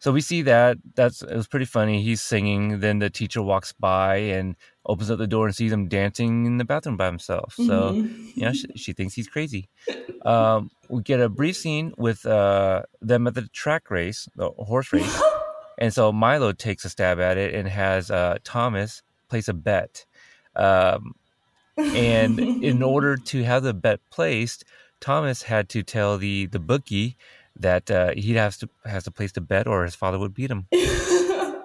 [0.00, 0.78] so we see that.
[0.94, 2.02] That's it was pretty funny.
[2.02, 2.80] He's singing.
[2.80, 4.54] Then the teacher walks by and
[4.86, 7.54] opens up the door and sees him dancing in the bathroom by himself.
[7.56, 8.28] So mm-hmm.
[8.34, 9.68] you know she, she, thinks he's crazy.
[10.24, 14.92] Um, we get a brief scene with uh, them at the track race, the horse
[14.92, 15.22] race,
[15.78, 20.06] and so Milo takes a stab at it and has uh, Thomas place a bet.
[20.54, 21.14] Um,
[21.76, 24.64] and in order to have the bet placed,
[25.00, 27.16] Thomas had to tell the the bookie
[27.58, 30.50] that uh, he has to has to place to bet or his father would beat
[30.50, 30.66] him.
[30.72, 31.64] that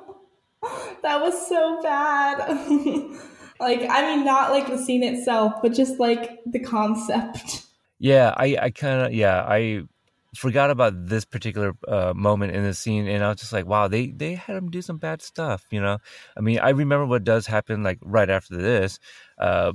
[1.04, 2.40] was so bad.
[3.60, 7.66] like I mean, not like the scene itself, but just like the concept.
[8.00, 9.84] Yeah, I I kind of yeah I
[10.36, 13.88] forgot about this particular uh, moment in the scene, and I was just like, wow,
[13.88, 16.00] they they had him do some bad stuff, you know.
[16.36, 19.00] I mean, I remember what does happen like right after this,
[19.38, 19.74] uh,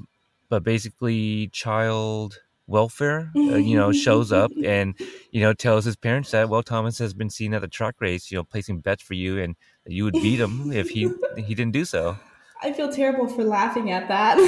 [0.48, 4.94] but basically, child welfare, uh, you know, shows up and
[5.32, 8.30] you know tells his parents that well Thomas has been seen at the truck race,
[8.30, 11.72] you know, placing bets for you, and you would beat him if he he didn't
[11.72, 12.16] do so.
[12.62, 14.38] I feel terrible for laughing at that.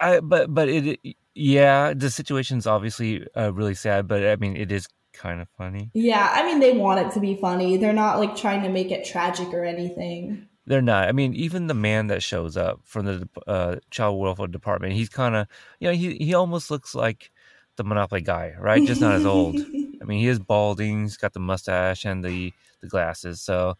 [0.00, 1.00] I but but it
[1.34, 5.90] yeah the situation's obviously uh, really sad, but I mean it is kind of funny.
[5.94, 7.76] Yeah, I mean they want it to be funny.
[7.76, 10.48] They're not like trying to make it tragic or anything.
[10.66, 11.08] They're not.
[11.08, 15.10] I mean, even the man that shows up from the uh, child welfare department, he's
[15.10, 15.46] kind of,
[15.78, 17.30] you know, he he almost looks like
[17.76, 18.86] the Monopoly guy, right?
[18.86, 19.56] Just not as old.
[20.02, 21.02] I mean, he is balding.
[21.02, 23.42] He's got the mustache and the the glasses.
[23.42, 23.74] So,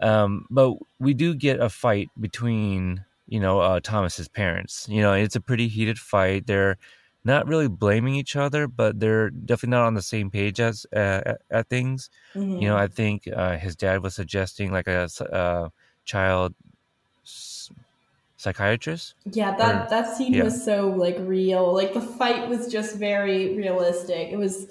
[0.00, 4.86] um, but we do get a fight between, you know, uh, Thomas's parents.
[4.88, 6.46] You know, it's a pretty heated fight.
[6.46, 6.76] They're
[7.24, 11.22] not really blaming each other, but they're definitely not on the same page as uh,
[11.26, 12.08] at, at, things.
[12.34, 12.58] Mm-hmm.
[12.62, 15.68] You know, I think uh, his dad was suggesting like a uh,
[16.06, 16.54] child
[18.36, 19.14] psychiatrist.
[19.24, 20.44] Yeah, that or, that scene yeah.
[20.44, 21.74] was so like real.
[21.74, 24.28] Like the fight was just very realistic.
[24.30, 24.68] It was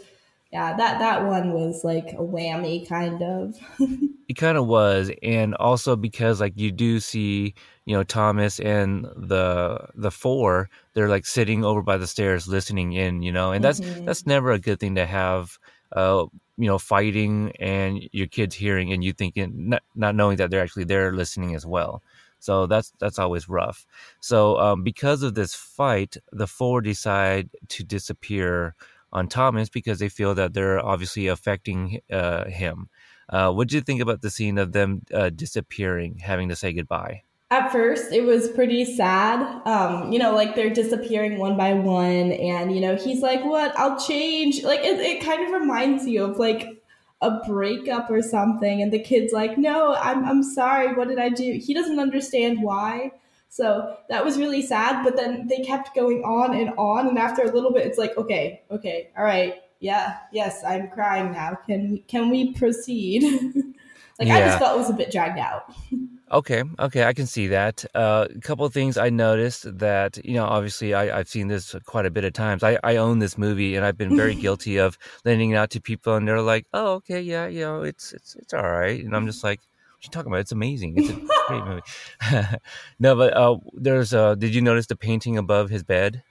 [0.52, 3.56] yeah, that that one was like a whammy kind of.
[4.30, 7.54] it kind of was and also because like you do see,
[7.86, 12.93] you know, Thomas and the the four, they're like sitting over by the stairs listening
[12.93, 13.52] in, you know.
[13.52, 14.06] And that's mm-hmm.
[14.06, 15.58] that's never a good thing to have
[15.91, 16.26] uh
[16.57, 20.63] you know fighting and your kids hearing and you thinking not, not knowing that they're
[20.63, 22.01] actually there listening as well.
[22.39, 23.85] So that's that's always rough.
[24.19, 28.75] So um, because of this fight the four decide to disappear
[29.11, 32.89] on thomas because they feel that they're obviously affecting uh, him.
[33.29, 36.71] Uh, what do you think about the scene of them uh, disappearing having to say
[36.73, 39.62] goodbye at first it was pretty sad.
[39.67, 43.77] Um, you know like they're disappearing one by one and you know he's like what?
[43.77, 44.63] I'll change.
[44.63, 46.81] Like it, it kind of reminds you of like
[47.21, 50.93] a breakup or something and the kid's like no i'm, I'm sorry.
[50.93, 51.60] What did i do?
[51.63, 53.12] He doesn't understand why.
[53.49, 57.43] So that was really sad but then they kept going on and on and after
[57.43, 59.62] a little bit it's like okay okay all right.
[59.79, 61.58] Yeah yes i'm crying now.
[61.67, 63.23] Can can we proceed?
[64.17, 64.36] Like yeah.
[64.38, 65.73] i just felt it was a bit dragged out
[66.31, 67.85] Okay, okay, I can see that.
[67.93, 71.75] Uh, a couple of things I noticed that you know, obviously, I, have seen this
[71.85, 72.63] quite a bit of times.
[72.63, 75.81] I, I own this movie, and I've been very guilty of lending it out to
[75.81, 79.15] people, and they're like, "Oh, okay, yeah, you know, it's it's it's all right," and
[79.15, 80.39] I'm just like, "What you talking about?
[80.39, 80.95] It's amazing.
[80.97, 81.83] It's a great movie."
[82.99, 84.11] no, but uh, there's.
[84.11, 86.23] Uh, did you notice the painting above his bed?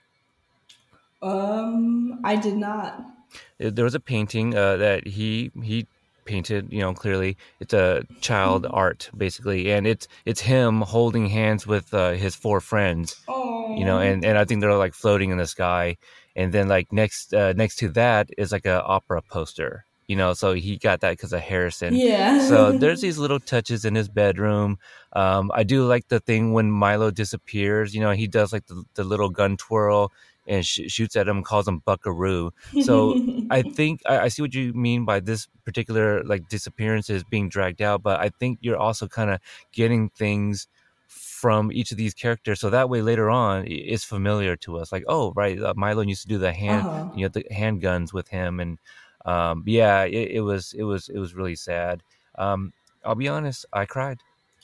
[1.21, 3.01] Um, I did not.
[3.57, 5.87] There was a painting uh, that he he
[6.25, 8.75] painted you know clearly it's a child mm-hmm.
[8.75, 13.77] art basically and it's it's him holding hands with uh, his four friends Aww.
[13.77, 15.97] you know and and i think they're like floating in the sky
[16.35, 20.33] and then like next uh, next to that is like a opera poster you know
[20.33, 24.09] so he got that because of harrison yeah so there's these little touches in his
[24.09, 24.77] bedroom
[25.13, 28.83] um, i do like the thing when milo disappears you know he does like the,
[28.95, 30.11] the little gun twirl
[30.47, 32.51] and sh- shoots at him, calls him Buckaroo.
[32.81, 37.23] So I think I, I, see what you mean by this particular like disappearance is
[37.23, 39.39] being dragged out, but I think you're also kind of
[39.71, 40.67] getting things
[41.07, 44.91] from each of these characters, so that way later on it's familiar to us.
[44.91, 47.09] Like, oh, right, uh, Milo used to do the hand, uh-huh.
[47.15, 48.79] you know, the handguns with him, and
[49.25, 52.03] um, yeah, it, it, was it was it was really sad.
[52.37, 54.19] Um, I'll be honest, I cried.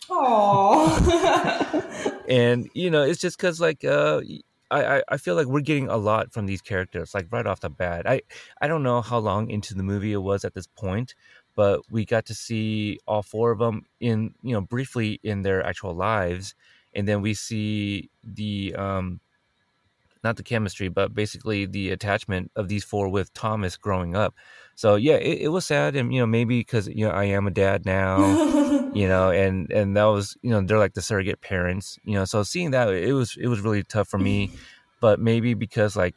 [0.10, 1.72] Aww.
[2.30, 4.22] and you know, it's just because like uh,
[4.72, 7.70] I, I feel like we're getting a lot from these characters, like right off the
[7.70, 8.10] bat.
[8.10, 8.22] I,
[8.62, 11.16] I don't know how long into the movie it was at this point,
[11.56, 15.64] but we got to see all four of them in, you know, briefly in their
[15.66, 16.56] actual lives.
[16.94, 19.20] And then we see the, um,
[20.24, 24.36] not the chemistry, but basically the attachment of these four with Thomas growing up.
[24.76, 27.48] So yeah, it, it was sad, and you know maybe because you know I am
[27.48, 28.40] a dad now,
[28.92, 32.26] you know, and and that was you know they're like the surrogate parents, you know.
[32.26, 34.52] So seeing that it was it was really tough for me,
[35.02, 36.16] but maybe because like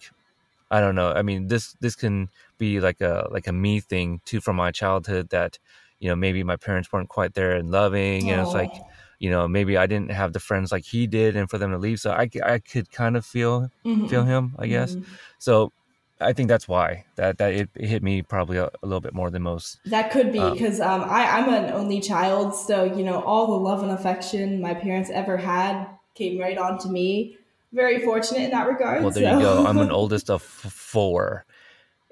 [0.71, 1.13] I don't know.
[1.13, 4.71] I mean this this can be like a like a me thing too from my
[4.71, 5.59] childhood that
[6.01, 8.83] you know maybe my parents weren't quite there and loving, and it's like
[9.19, 11.79] you know maybe I didn't have the friends like he did, and for them to
[11.79, 14.07] leave, so I I could kind of feel mm-hmm.
[14.07, 14.95] feel him, I guess.
[14.95, 15.13] Mm-hmm.
[15.39, 15.73] So
[16.21, 19.15] I think that's why that that it, it hit me probably a, a, little bit
[19.15, 19.79] more than most.
[19.87, 23.47] That could be because um, um, I I'm an only child, so you know all
[23.47, 27.37] the love and affection my parents ever had came right on to me.
[27.73, 29.03] Very fortunate in that regard.
[29.03, 29.39] Well, there so.
[29.39, 29.67] you go.
[29.67, 31.45] I'm an oldest of four,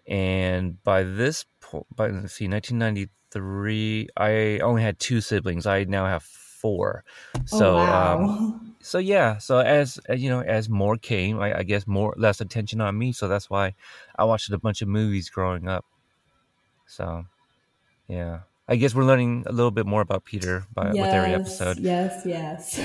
[0.06, 5.66] and by this point, by let's see, 1993, I only had two siblings.
[5.66, 6.24] I now have
[6.63, 7.04] four.
[7.37, 8.19] Oh, so, oh, wow.
[8.19, 9.38] um, so yeah.
[9.38, 12.96] So as uh, you know, as more came, I, I, guess more less attention on
[12.96, 13.13] me.
[13.13, 13.75] So that's why
[14.17, 15.85] I watched a bunch of movies growing up.
[16.87, 17.25] So,
[18.08, 18.40] yeah.
[18.69, 21.79] I guess we're learning a little bit more about Peter by, yes, with every episode.
[21.79, 22.79] Yes, yes.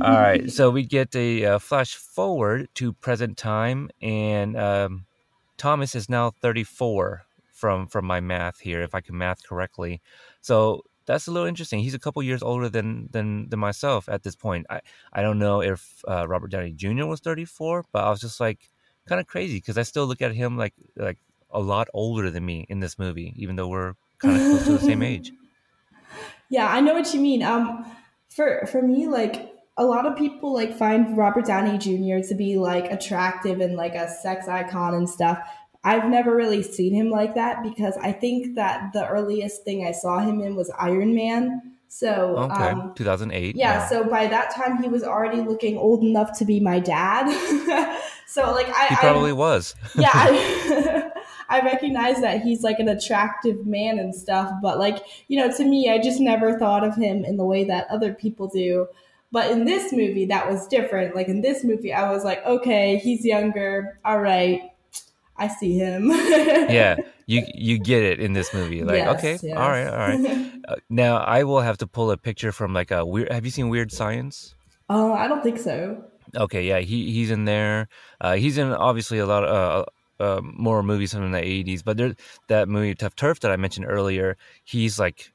[0.00, 5.06] All right, so we get a uh, flash forward to present time, and um,
[5.56, 10.00] Thomas is now 34 from from my math here, if I can math correctly.
[10.40, 11.80] So that's a little interesting.
[11.80, 14.66] He's a couple years older than than than myself at this point.
[14.68, 14.80] I
[15.12, 17.06] I don't know if uh, Robert Downey Jr.
[17.06, 18.70] was 34, but I was just like
[19.08, 21.18] kind of crazy because I still look at him like like
[21.50, 24.72] a lot older than me in this movie, even though we're kind of close to
[24.72, 25.32] the same age.
[26.50, 27.42] Yeah, I know what you mean.
[27.42, 27.90] Um,
[28.28, 32.26] for for me, like a lot of people like find Robert Downey Jr.
[32.28, 35.38] to be like attractive and like a sex icon and stuff.
[35.88, 39.92] I've never really seen him like that because I think that the earliest thing I
[39.92, 41.72] saw him in was Iron Man.
[41.88, 43.56] So okay, um, 2008.
[43.56, 46.78] yeah, Yeah, so by that time he was already looking old enough to be my
[46.78, 47.24] dad.
[48.26, 49.74] so like I he I- probably was.
[49.94, 51.10] yeah I,
[51.48, 55.64] I recognize that he's like an attractive man and stuff but like you know to
[55.64, 58.86] me i just never thought of him in the way that other people do
[59.32, 62.98] but in this movie that was different like in this movie i was like okay
[62.98, 64.60] he's younger all right
[65.38, 68.82] i see him yeah, you you get it in this movie.
[68.84, 69.56] Like, Yes, okay, yes.
[69.56, 70.52] all right, all right.
[70.68, 73.32] Uh, now I will have to pull a picture from like a weird.
[73.32, 74.54] Have you seen Weird Science?
[74.90, 76.04] oh i don't think so
[76.36, 77.88] Okay, yeah, he he's in there.
[78.20, 79.86] Uh, he's in obviously a lot of
[80.20, 82.14] uh, uh, more movies from the '80s, but there
[82.48, 84.36] that movie Tuff Turf that I mentioned earlier.
[84.64, 85.32] He's like,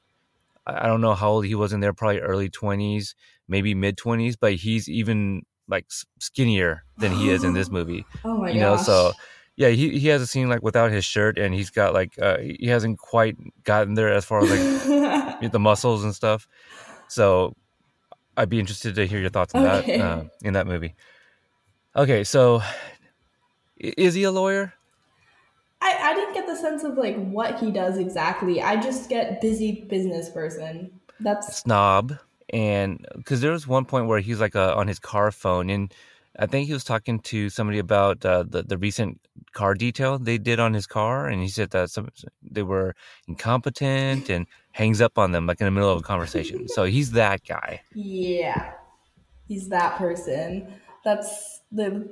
[0.66, 3.14] I don't know how old he was in there, probably early 20s,
[3.48, 5.86] maybe mid 20s, but he's even like
[6.20, 8.04] skinnier than he is in this movie.
[8.24, 9.12] oh my you know, gosh so
[9.56, 12.38] yeah, he he has a scene like without his shirt, and he's got like uh,
[12.38, 14.60] he hasn't quite gotten there as far as like
[15.52, 16.48] the muscles and stuff.
[17.08, 17.54] So
[18.36, 19.96] I'd be interested to hear your thoughts on Okay.
[19.98, 20.94] that uh, in that movie.
[21.96, 22.62] Okay, so
[23.78, 24.74] is he a lawyer?
[25.80, 29.40] I, I didn't get the sense of like what he does exactly i just get
[29.40, 30.90] busy business person
[31.20, 32.14] that's Snob,
[32.50, 35.92] and because there was one point where he's like uh, on his car phone, and
[36.38, 39.20] I think he was talking to somebody about uh, the the recent
[39.52, 42.08] car detail they did on his car, and he said that some
[42.42, 42.94] they were
[43.28, 46.68] incompetent and hangs up on them like in the middle of a conversation.
[46.68, 47.82] so he's that guy.
[47.94, 48.72] Yeah,
[49.46, 50.72] he's that person.
[51.04, 52.10] That's the.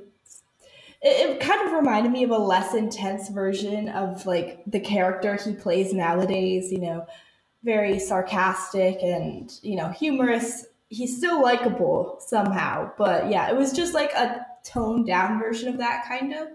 [1.01, 5.35] It, it kind of reminded me of a less intense version of like the character
[5.35, 6.71] he plays nowadays.
[6.71, 7.05] You know,
[7.63, 10.65] very sarcastic and you know humorous.
[10.93, 15.77] He's still likable somehow, but yeah, it was just like a toned down version of
[15.79, 16.47] that kind of.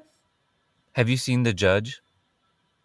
[0.93, 2.01] Have you seen The Judge?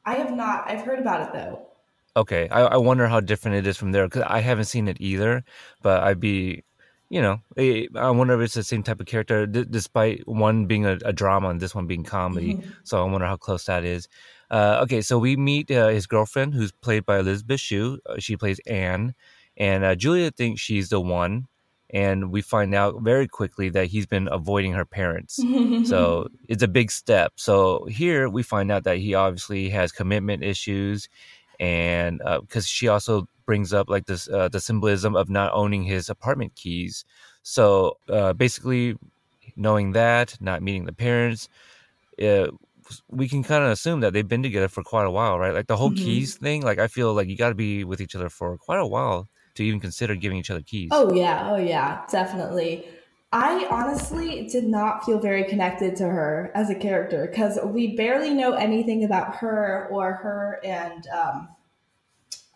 [0.05, 0.69] I have not.
[0.69, 1.67] I've heard about it though.
[2.15, 4.97] Okay, I, I wonder how different it is from there because I haven't seen it
[4.99, 5.43] either.
[5.81, 6.63] But I'd be,
[7.09, 10.85] you know, I wonder if it's the same type of character, d- despite one being
[10.85, 12.59] a, a drama and this one being comedy.
[12.83, 14.07] So I wonder how close that is.
[14.51, 17.99] Uh, okay, so we meet uh, his girlfriend, who's played by Elisabeth Shue.
[18.05, 19.15] Uh, she plays Anne,
[19.57, 21.47] and uh, Julia thinks she's the one.
[21.93, 25.45] And we find out very quickly that he's been avoiding her parents.
[25.85, 27.33] So it's a big step.
[27.35, 31.09] So here we find out that he obviously has commitment issues,
[31.59, 36.09] and because she also brings up like this uh, the symbolism of not owning his
[36.09, 37.05] apartment keys.
[37.43, 38.95] So uh, basically,
[39.55, 41.49] knowing that, not meeting the parents,
[42.21, 42.47] uh,
[43.09, 45.53] we can kind of assume that they've been together for quite a while, right?
[45.53, 45.95] Like the whole Mhm.
[45.95, 46.61] keys thing.
[46.63, 49.27] Like I feel like you got to be with each other for quite a while
[49.55, 50.89] to even consider giving each other keys.
[50.91, 52.87] Oh yeah, oh yeah, definitely.
[53.31, 58.29] I honestly did not feel very connected to her as a character because we barely
[58.29, 61.49] know anything about her or her and um,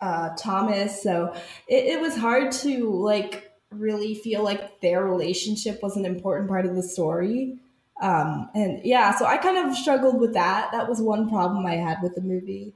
[0.00, 1.02] uh, Thomas.
[1.02, 1.34] So
[1.66, 6.64] it, it was hard to like really feel like their relationship was an important part
[6.64, 7.58] of the story.
[8.00, 10.70] Um, and yeah, so I kind of struggled with that.
[10.70, 12.72] That was one problem I had with the movie.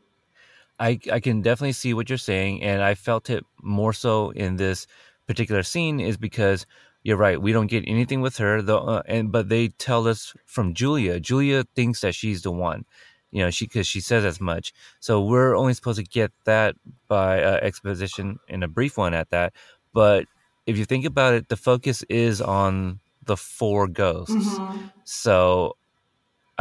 [0.83, 4.57] I I can definitely see what you're saying, and I felt it more so in
[4.57, 4.87] this
[5.29, 6.67] particular scene is because
[7.05, 7.41] you're right.
[7.41, 11.21] We don't get anything with her, though, uh, and but they tell us from Julia.
[11.21, 12.85] Julia thinks that she's the one,
[13.31, 14.73] you know, she because she says as much.
[15.01, 16.75] So we're only supposed to get that
[17.09, 19.53] by uh, exposition in a brief one at that.
[19.93, 20.27] But
[20.67, 24.59] if you think about it, the focus is on the four ghosts.
[25.05, 25.77] So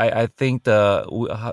[0.02, 1.06] I, I think the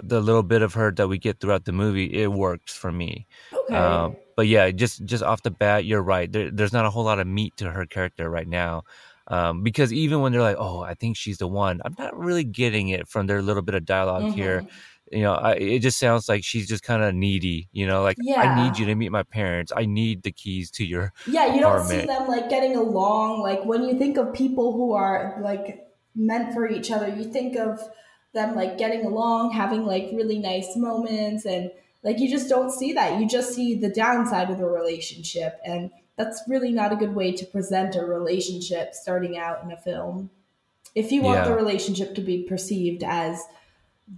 [0.05, 3.27] the little bit of her that we get throughout the movie it works for me.
[3.53, 3.77] Okay.
[3.77, 6.31] Um, but yeah, just just off the bat, you're right.
[6.31, 8.83] There, there's not a whole lot of meat to her character right now.
[9.29, 12.45] Um, because even when they're like, "Oh, I think she's the one," I'm not really
[12.45, 14.65] getting it from their little bit of dialog here.
[14.65, 14.69] Mhm.
[15.13, 17.69] You know, I, it just sounds like she's just kind of needy.
[17.73, 19.73] You know, like I need you to meet my parents.
[19.77, 23.43] I need the keys to your Yeah, you don't see them like getting along.
[23.43, 25.81] Like when you think of people who are like
[26.15, 27.81] meant for each other, you think of
[28.35, 31.71] them like getting along, having like really nice moments, and
[32.05, 33.21] Like you just don't see that.
[33.21, 35.59] You just see the downside of the relationship.
[35.65, 39.77] And that's really not a good way to present a relationship starting out in a
[39.77, 40.31] film.
[40.95, 41.49] If you want Yeah.
[41.49, 43.43] the relationship to be perceived as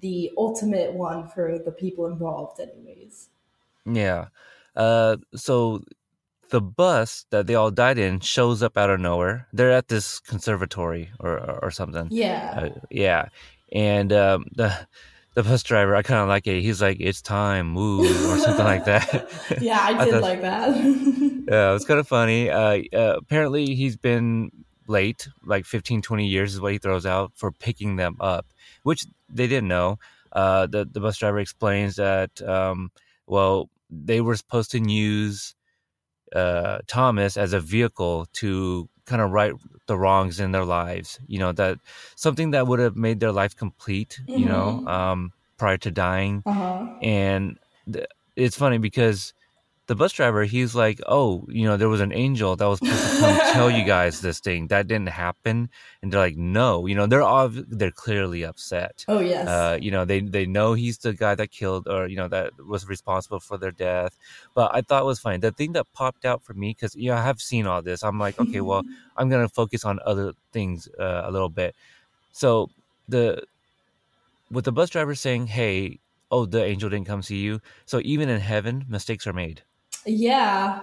[0.01, 3.29] the ultimate one for the people involved, anyways.
[3.87, 4.27] Yeah.
[4.77, 5.83] Uh, so
[6.51, 9.49] the bus that they all died in shows up out of nowhere.
[9.53, 12.09] They're at this conservatory or or, or something.
[12.11, 12.61] Yeah.
[12.63, 13.29] Uh, yeah,
[13.73, 14.75] and um, the
[15.35, 16.61] the bus driver, I kind of like it.
[16.63, 19.29] He's like, "It's time, move," or something like that.
[19.61, 20.71] yeah, I I did thought- like that.
[21.51, 22.49] Yeah, it was kind of funny.
[22.49, 24.53] Uh, uh, apparently, he's been
[24.87, 28.47] late, like 15, 20 years is what he throws out for picking them up,
[28.85, 29.99] which they didn't know.
[30.31, 32.93] Uh, the, the bus driver explains that, um,
[33.27, 35.57] well, they were supposed to use
[36.35, 39.55] uh, Thomas as a vehicle to kind of right
[39.91, 41.19] the wrongs in their lives.
[41.33, 41.79] You know, that
[42.17, 44.91] something that would have made their life complete, you know, Mhm.
[44.97, 45.21] um,
[45.59, 46.87] prior to dying uh-huh.
[47.03, 47.59] and
[47.93, 48.07] th-
[48.37, 49.35] it's funny because
[49.91, 53.11] the bus driver he's like oh you know there was an angel that was supposed
[53.11, 54.69] to come tell you guys this thing.
[54.69, 55.69] That didn't happen.
[56.01, 59.05] And they're like no you know they're all they're clearly upset.
[59.09, 59.49] Oh yes.
[59.49, 62.53] uh, you know they they know he's the guy that killed or you know that
[62.65, 64.17] was responsible for their death.
[64.55, 65.39] But i thought it was funny.
[65.39, 68.05] The thing that popped out for me because you know i have seen all this.
[68.05, 68.85] I'm like okay well
[69.17, 71.75] i'm gonna focus on other things uh, a little bit.
[72.31, 72.71] So
[73.09, 73.43] the
[74.53, 75.99] with the bus driver saying hey
[76.31, 79.63] oh the angel didn't come see you so even in heaven mistakes are made
[80.07, 80.81] Yeah,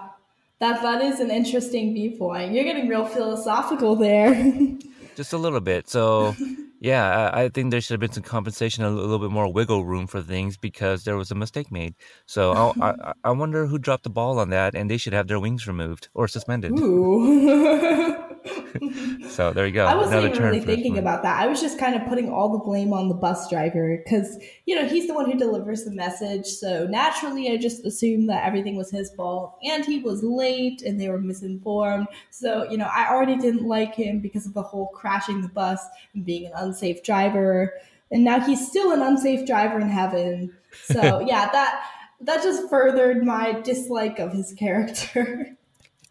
[0.60, 2.54] that that is an interesting viewpoint.
[2.54, 4.34] You're getting real philosophical there.
[5.18, 6.36] just a little bit so
[6.80, 9.84] yeah I, I think there should have been some compensation a little bit more wiggle
[9.84, 11.96] room for things because there was a mistake made
[12.28, 15.28] so I, I, I wonder who dropped the ball on that and they should have
[15.28, 18.16] their wings removed or suspended Ooh.
[18.74, 19.28] Mm-hmm.
[19.30, 21.42] so there you go I wasn't another even really thinking about that.
[21.42, 24.76] I was just kind of putting all the blame on the bus driver because, you
[24.76, 26.46] know, he's the one who delivers the message.
[26.46, 29.58] So naturally, I just assumed that everything was his fault.
[29.64, 32.08] And he was late and they were misinformed.
[32.30, 35.82] So, you know, I already didn't like him because of the whole crashing the bus
[36.14, 37.74] and being an unsafe driver.
[38.12, 40.54] And now he's still an unsafe driver in heaven.
[40.84, 41.84] So, yeah, that.
[42.20, 45.56] That just furthered my dislike of his character.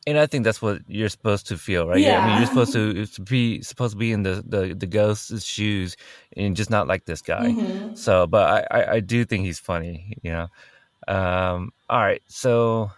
[0.06, 2.00] And I think that's what you're supposed to feel, right?
[2.00, 2.18] Yeah.
[2.18, 5.96] I mean, you're supposed to be supposed to be in the the, the ghost's shoes
[6.36, 7.56] and just not like this guy.
[7.58, 7.96] Mhm.
[7.98, 10.46] So, but I, I I do think he's funny, you know.
[11.08, 12.90] Um, all right, so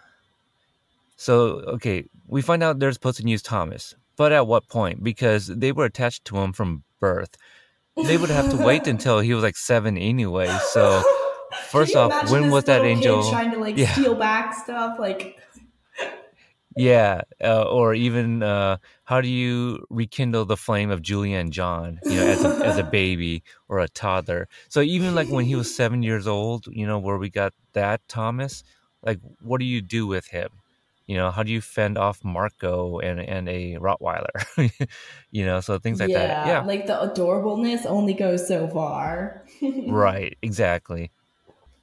[1.15, 1.35] so
[1.75, 5.03] okay, we find out they're supposed to use Thomas, but at what point?
[5.03, 7.35] Because they were attached to him from birth.
[8.07, 10.49] They would have to wait until he was like seven anyway.
[10.73, 11.03] So
[11.69, 13.29] first off, when was that angel?
[13.31, 13.91] trying to like Yeah.
[13.93, 14.97] steal back stuff?
[14.99, 15.37] Like,
[16.79, 21.99] Yeah, uh, or even uh, how do you rekindle the flame of Julia and John,
[22.07, 24.47] you know, as a, as a baby or a toddler?
[24.69, 28.01] So even like when he was seven years old, you know, where we got that
[28.07, 28.63] Thomas,
[29.03, 30.49] like what do you do with him?
[31.05, 34.29] You know, how do you fend off Marco and and a Rottweiler?
[35.31, 36.37] you know, so things like that.
[36.41, 39.43] Yeah, like the adorableness only goes so far.
[39.85, 41.11] right, exactly.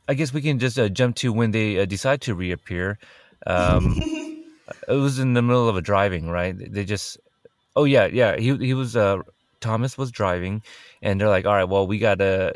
[0.09, 2.99] I guess we can just uh, jump to when they uh, decide to reappear.
[3.47, 4.07] Um,
[4.89, 6.55] it was in the middle of a driving, right?
[6.57, 7.19] They just,
[7.75, 8.37] oh yeah, yeah.
[8.37, 9.19] He he was uh
[9.61, 10.63] Thomas was driving,
[11.03, 12.55] and they're like, all right, well we gotta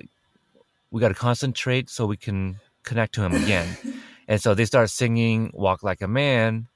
[0.90, 3.68] we gotta concentrate so we can connect to him again,
[4.28, 6.66] and so they start singing "Walk Like a Man,"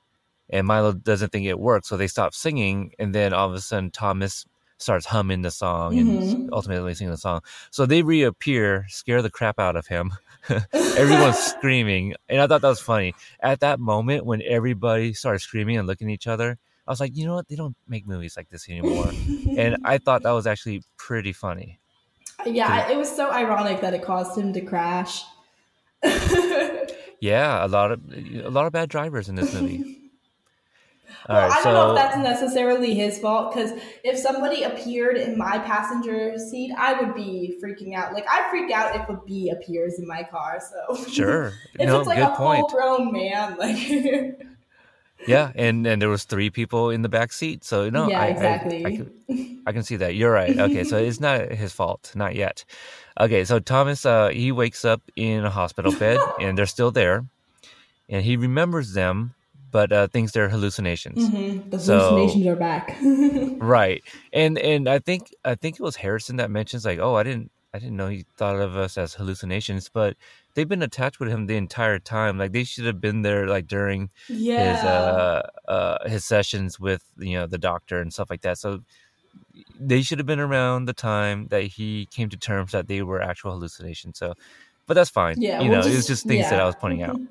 [0.51, 3.61] and Milo doesn't think it works, so they stop singing, and then all of a
[3.61, 4.47] sudden Thomas
[4.79, 6.49] starts humming the song and Mhm.
[6.53, 7.41] ultimately singing the song.
[7.71, 10.13] So they reappear, scare the crap out of him.
[10.73, 13.15] Everyone's screaming, and I thought that was funny.
[13.41, 17.17] At that moment, when everybody started screaming and looking at each other, I was like,
[17.17, 17.49] you know what?
[17.49, 19.11] They don't make movies like this anymore.
[19.57, 21.79] and I thought that was actually pretty funny.
[22.45, 25.25] yeah, it was so ironic that it caused him to crash.
[27.21, 30.04] Yeah, a lot of a lot of bad drivers in this movie.
[31.29, 35.39] Well, right, I don't know if that's necessarily his fault because if somebody appeared in
[35.39, 38.13] my passenger seat, I would be freaking out.
[38.13, 40.61] Like I freak out if a bee appears in my car.
[40.61, 42.71] So sure, if no, it's like a point.
[42.71, 44.39] full-grown man, like
[45.27, 48.25] Yeah, and and there was three people in the back seat, so no, yeah, I,
[48.27, 48.83] I- exactly.
[48.85, 49.11] I, can,
[49.67, 50.15] I can see that.
[50.15, 50.59] You're right.
[50.59, 52.65] Okay, so it's not his fault, not yet.
[53.19, 57.25] Okay, so Thomas, uh, he wakes up in a hospital bed, and they're still there,
[58.11, 59.35] and he remembers them,
[59.75, 61.19] but uh, thinks they're hallucinations.
[61.29, 62.97] Mhm, The So- hallucinations are back.
[63.77, 64.03] Right,
[64.33, 67.51] and and I think I think it was Harrison that mentions like, oh, I didn't
[67.75, 70.17] I didn't know he thought of us as hallucinations, but
[70.55, 72.39] they've been attached with him the entire time.
[72.39, 74.63] Like they should have been there like during yeah.
[74.77, 75.43] his uh
[75.77, 78.59] uh his sessions with you know the doctor and stuff like that.
[78.59, 78.69] So
[79.91, 83.21] they should have been around the time that he came to terms that they were
[83.31, 84.19] actual hallucinations.
[84.19, 84.35] So
[84.87, 85.37] but that's fine.
[85.41, 86.61] Yeah, you we'll know, it was just- just things that.
[86.61, 87.19] I was pointing out.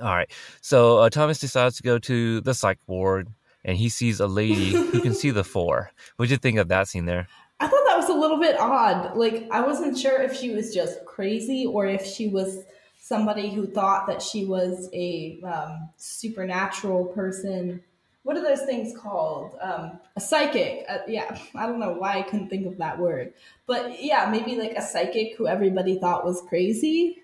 [0.00, 0.30] All right.
[0.60, 3.28] So uh, Thomas decides to go to the psych ward
[3.64, 5.90] and he sees a lady who can see the four.
[6.16, 7.28] What'd you think of that scene there?
[7.60, 9.16] I thought that was a little bit odd.
[9.16, 12.64] Like, I wasn't sure if she was just crazy or if she was
[12.98, 17.82] somebody who thought that she was a um, supernatural person.
[18.24, 19.56] What are those things called?
[19.60, 20.84] Um, a psychic.
[20.88, 23.32] Uh, yeah, I don't know why I couldn't think of that word.
[23.66, 27.18] But yeah, maybe like a psychic who everybody thought was crazy.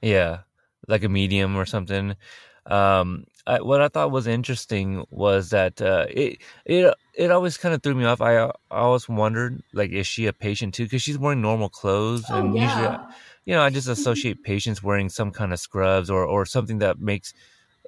[0.00, 0.38] Yeah,
[0.88, 2.16] like a medium or something.
[2.66, 7.74] Um, I, what I thought was interesting was that uh, it it it always kind
[7.74, 8.20] of threw me off.
[8.20, 10.84] I, I always wondered like, is she a patient too?
[10.84, 12.98] Because she's wearing normal clothes, Oh, and usually, yeah.
[13.46, 17.00] you know, I just associate patients wearing some kind of scrubs or or something that
[17.00, 17.32] makes,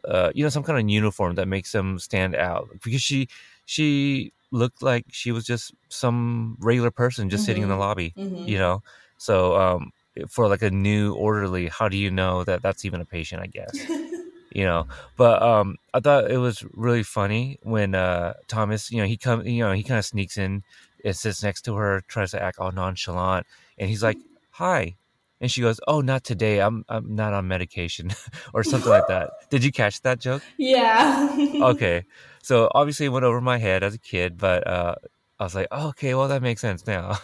[0.08, 2.68] uh, you know, some kind of uniform that makes them stand out.
[2.82, 3.28] Because she
[3.66, 7.78] she looked like she was just some regular person just sitting in the Mhm.
[7.78, 8.44] lobby, Mhm.
[8.44, 8.82] you know.
[9.18, 9.90] So um,
[10.28, 13.42] for like a new orderly, how do you know that that's even a patient?
[13.42, 13.86] I guess
[14.50, 14.86] you know
[15.16, 19.46] but um i thought it was really funny when uh thomas you know he come
[19.46, 20.62] you know he kind of sneaks in
[21.04, 23.46] and sits next to her tries to act all nonchalant
[23.78, 24.18] and he's like
[24.50, 24.96] hi
[25.40, 28.10] and she goes oh not today i'm i'm not on medication
[28.54, 31.36] or something like that did you catch that joke Yeah.
[31.60, 32.04] okay
[32.42, 34.96] so obviously it went over my head as a kid but uh
[35.38, 37.18] i was like oh, okay well that makes sense now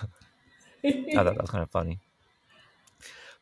[1.15, 2.01] I thought that was kind of funny.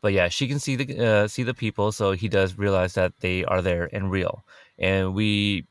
[0.05, 3.15] But yeah, she can see the uh, see the people, so he does realize that
[3.21, 4.45] they are there and real.
[4.79, 5.65] And we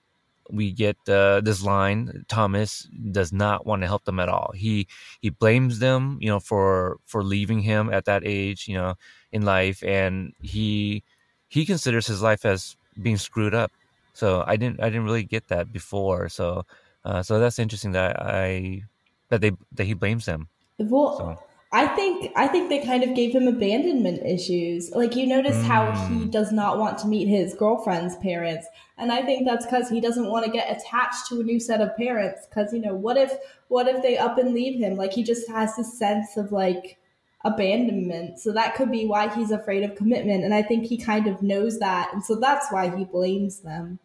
[0.50, 4.50] we get uh, this line: Thomas does not want to help them at all.
[4.56, 4.88] He
[5.22, 8.96] he blames them, you know, for for leaving him at that age, you know,
[9.32, 11.04] in life, and he
[11.48, 13.72] he considers his life as being screwed up.
[14.16, 16.28] So I didn't I didn't really get that before.
[16.30, 16.66] So
[17.06, 18.82] uh, so that's interesting that I
[19.30, 20.50] that they that he blames them.
[20.80, 21.53] Well, So.
[21.76, 24.92] I think I think they kind of gave him abandonment issues.
[24.92, 26.32] Like you notice how he Mm.
[26.32, 28.68] does not want to meet his girlfriend's parents,
[28.98, 31.82] and I think that's because he doesn't want to get attached to a new set
[31.82, 32.46] of parents.
[32.46, 33.34] Because you know, what if
[33.70, 34.96] what if they up and leave him?
[34.96, 37.00] Like he just has this sense of like
[37.44, 38.40] abandonment.
[38.40, 41.42] So that could be why he's afraid of commitment, and I think he kind of
[41.42, 43.98] knows that, and so that's why he blames them.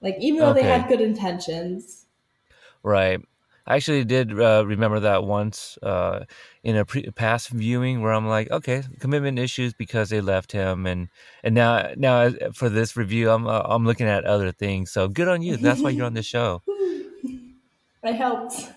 [0.00, 2.06] Like even though they had good intentions.
[2.82, 3.20] Right.
[3.66, 6.24] I actually did uh, remember that once uh,
[6.62, 10.86] in a pre- past viewing where I'm like, okay, commitment issues because they left him,
[10.86, 11.08] and
[11.42, 14.92] and now now for this review, I'm uh, I'm looking at other things.
[14.92, 15.56] So good on you.
[15.56, 16.62] That's why you're on the show.
[18.04, 18.70] I helped.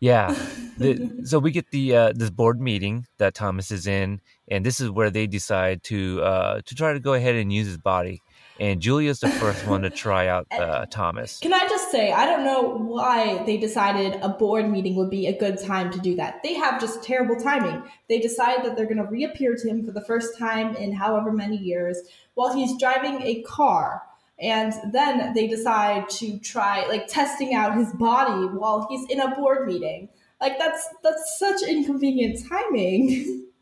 [0.00, 0.34] Yeah.
[0.78, 4.78] The, so we get the uh, this board meeting that Thomas is in, and this
[4.78, 8.20] is where they decide to uh, to try to go ahead and use his body.
[8.58, 11.38] And Julia's the first one to try out uh, Thomas.
[11.40, 15.26] Can I just say, I don't know why they decided a board meeting would be
[15.26, 16.42] a good time to do that.
[16.42, 17.82] They have just terrible timing.
[18.08, 21.32] They decide that they're going to reappear to him for the first time in however
[21.32, 22.00] many years
[22.34, 24.02] while he's driving a car.
[24.38, 29.34] And then they decide to try, like, testing out his body while he's in a
[29.34, 30.10] board meeting.
[30.40, 33.42] Like, that's that's such inconvenient timing.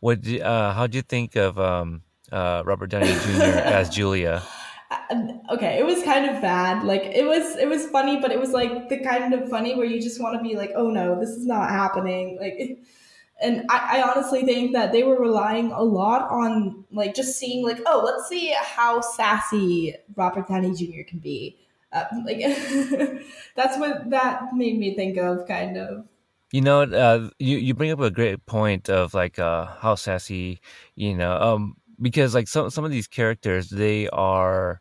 [0.00, 0.28] What?
[0.28, 2.02] Uh, how do you think of um,
[2.32, 3.42] uh, Robert Downey Jr.
[3.42, 4.42] as Julia?
[5.50, 6.84] Okay, it was kind of bad.
[6.84, 9.86] Like it was it was funny, but it was like the kind of funny where
[9.86, 12.38] you just want to be like, oh no, this is not happening.
[12.40, 12.78] Like
[13.40, 17.64] and I, I honestly think that they were relying a lot on like just seeing
[17.64, 21.08] like, oh, let's see how sassy Robert Downey Jr.
[21.08, 21.58] can be.
[21.92, 22.38] Uh, like
[23.56, 26.06] that's what that made me think of, kind of.
[26.52, 30.60] You know, uh, you you bring up a great point of like uh, how sassy,
[30.94, 34.80] you know, um, because like some some of these characters, they are,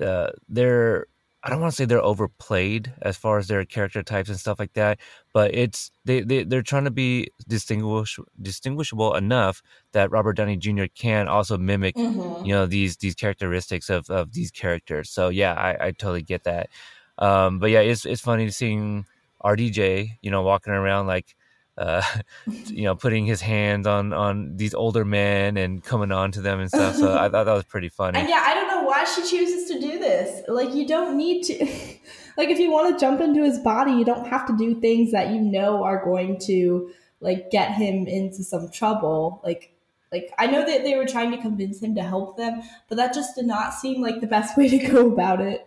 [0.00, 1.06] uh, they're
[1.44, 4.58] I don't want to say they're overplayed as far as their character types and stuff
[4.58, 4.98] like that,
[5.32, 9.62] but it's they they they're trying to be distinguish distinguishable enough
[9.92, 10.88] that Robert Downey Jr.
[10.88, 12.38] can also mimic Mhm.
[12.42, 15.10] you know these these characteristics of of these characters.
[15.10, 16.70] So yeah, I, I totally get that.
[17.18, 19.06] Um, but yeah, it's it's funny seeing
[19.40, 21.36] RDJ, you know, walking around like,
[21.78, 22.02] uh,
[22.66, 26.60] you know, putting his hands on on these older men and coming on to them
[26.60, 26.96] and stuff.
[26.96, 28.18] So I thought that was pretty funny.
[28.18, 30.42] And yeah, I don't know why she chooses to do this.
[30.48, 31.54] Like, you don't need to.
[32.36, 35.12] like, if you want to jump into his body, you don't have to do things
[35.12, 39.40] that you know are going to like get him into some trouble.
[39.44, 39.72] Like,
[40.12, 43.14] like I know that they were trying to convince him to help them, but that
[43.14, 45.66] just did not seem like the best way to go about it.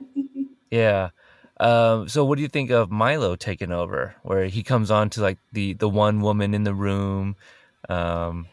[0.70, 1.10] Yeah.
[1.62, 5.22] Um, so what do you think of Milo taking over, where he comes on to
[5.22, 7.36] like the the one woman in the room?
[7.88, 8.48] Um,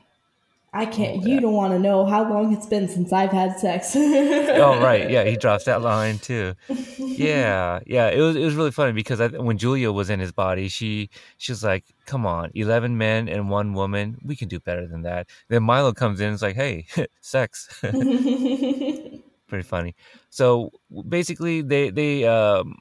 [0.74, 1.22] I can't.
[1.22, 3.96] You don't want to know how long it's been since I've had sex.
[3.96, 6.54] oh right, yeah, he drops that line too.
[6.98, 10.30] Yeah, yeah, it was it was really funny because I, when Julia was in his
[10.30, 14.61] body, she she was like, "Come on, eleven men and one woman, we can do
[14.61, 16.86] better than that." Then Milo comes in, and it's like, "Hey,
[17.22, 19.96] sex." Pretty funny.
[20.30, 20.70] So
[21.09, 22.78] basically, they they um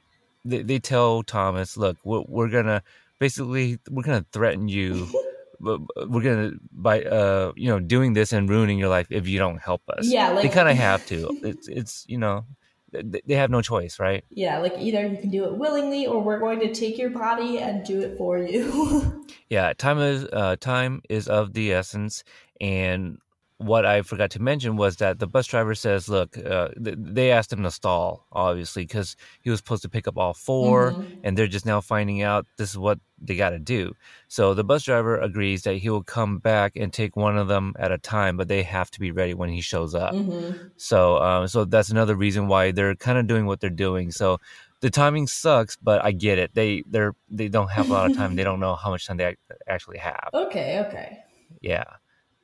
[0.48, 2.82] they, they tell Thomas, "Look, we're, we're gonna
[3.18, 5.08] basically we're gonna threaten you."
[5.60, 9.60] we're gonna by uh you know doing this and ruining your life if you don't
[9.60, 12.44] help us Yeah, like they kind of have to it's it's you know
[12.92, 16.22] th- they have no choice right yeah, like either you can do it willingly or
[16.22, 19.20] we're going to take your body and do it for you.
[19.50, 22.22] yeah time is uh time is of the essence
[22.60, 23.18] and
[23.58, 27.30] what I forgot to mention was that the bus driver says, "Look, uh, th- they
[27.32, 30.96] asked him to stall, obviously, because he was supposed to pick up all 4 Mhm.
[31.24, 33.94] and they're just now finding out this is what they got to do."
[34.28, 37.74] So the bus driver agrees that he will come back and take one of them
[37.78, 40.16] at a time, but they have to be ready when he shows up.
[40.18, 40.54] Mhm.
[40.76, 44.10] So, um, so that's another reason why they're kind of doing what they're doing.
[44.12, 44.38] So,
[44.80, 46.54] the timing sucks, but I get it.
[46.54, 48.36] They they're they don't have a lot of time.
[48.36, 49.34] they don't know how much time they
[49.68, 50.30] actually have.
[50.34, 51.18] Okay, okay.
[51.60, 51.84] Yeah.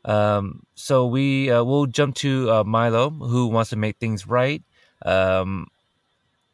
[0.05, 4.63] Um, so we uh, we'll jump to uh, Milo, who wants to make things right.
[5.05, 5.69] Um,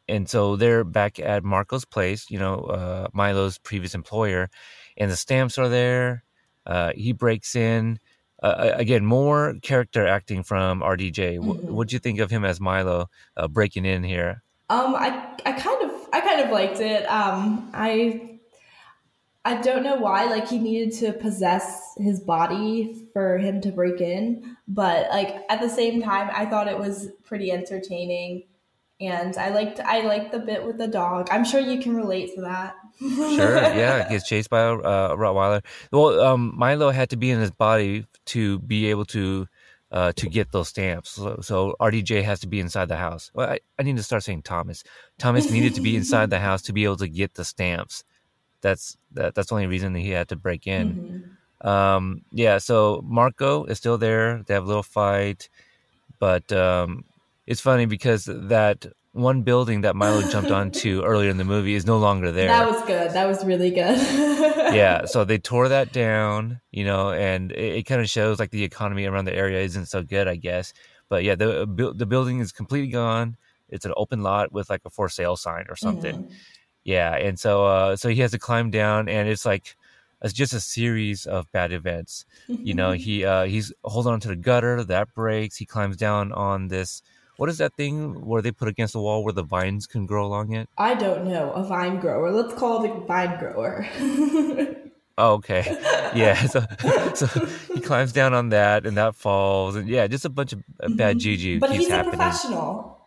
[0.07, 2.29] and so they're back at Marco's place.
[2.29, 4.49] You know, uh, Milo's previous employer,
[4.97, 6.23] and the stamps are there.
[6.65, 7.99] Uh, he breaks in.
[8.43, 11.37] Uh, again, more character acting from RDJ.
[11.37, 11.61] Mhm.
[11.65, 14.41] what do you think of him as Milo uh, breaking in here?
[14.69, 15.09] Um, I
[15.45, 17.05] I kind of I kind of liked it.
[17.05, 18.39] Um, I
[19.43, 23.99] I don't know why like he needed to possess his body for him to break
[23.99, 28.43] in, but like at the same time, I thought it was pretty entertaining,
[28.99, 31.27] and I liked I liked the bit with the dog.
[31.31, 32.75] I'm sure you can relate to that.
[33.01, 35.65] Sure, yeah, gets chased by a uh, Rottweiler.
[35.91, 39.47] Well, um, Milo had to be in his body to be able to
[39.91, 41.11] uh, to get those stamps.
[41.11, 43.31] So, so RDJ has to be inside the house.
[43.33, 44.83] Well, I, I need to start saying Thomas.
[45.17, 48.03] Thomas needed to be inside the house to be able to get the stamps.
[48.61, 50.97] That's that, that's the only reason that he had to break in.
[51.63, 51.67] Mhm.
[51.67, 54.43] Um, yeah, so Marco is still there.
[54.47, 55.49] They have a little fight,
[56.19, 57.05] but um,
[57.47, 61.85] it's funny because that one building that Milo jumped onto earlier in the movie is
[61.85, 63.13] no longer there That was good.
[63.13, 63.97] That was really good.
[64.67, 68.51] yeah so they tore that down you know and it, it kind of shows like
[68.51, 70.73] the economy around the area isn't so good i guess
[71.09, 73.35] but yeah the bu- the building is completely gone
[73.69, 76.23] it's an open lot with like a for sale sign or something Mhm.
[76.83, 79.75] Yeah and so uh so he has to climb down and it's like
[80.23, 84.27] it's just a series of bad events you know he uh he's holding on to
[84.27, 87.01] the gutter that breaks he climbs down on this
[87.37, 90.25] what is that thing where they put against the wall where the vines can grow
[90.25, 92.29] along it I don't know a vine grower.
[92.31, 93.85] Let's call it a vine grower.
[95.17, 95.63] Oh, okay.
[96.15, 96.35] Yeah.
[96.47, 96.65] So,
[97.13, 97.27] so
[97.75, 99.75] he climbs down on that and that falls.
[99.75, 101.59] And yeah, just a bunch of uh, bad juju Mm-hmm.
[101.59, 102.17] but keeps he's a happening.
[102.19, 103.00] professional.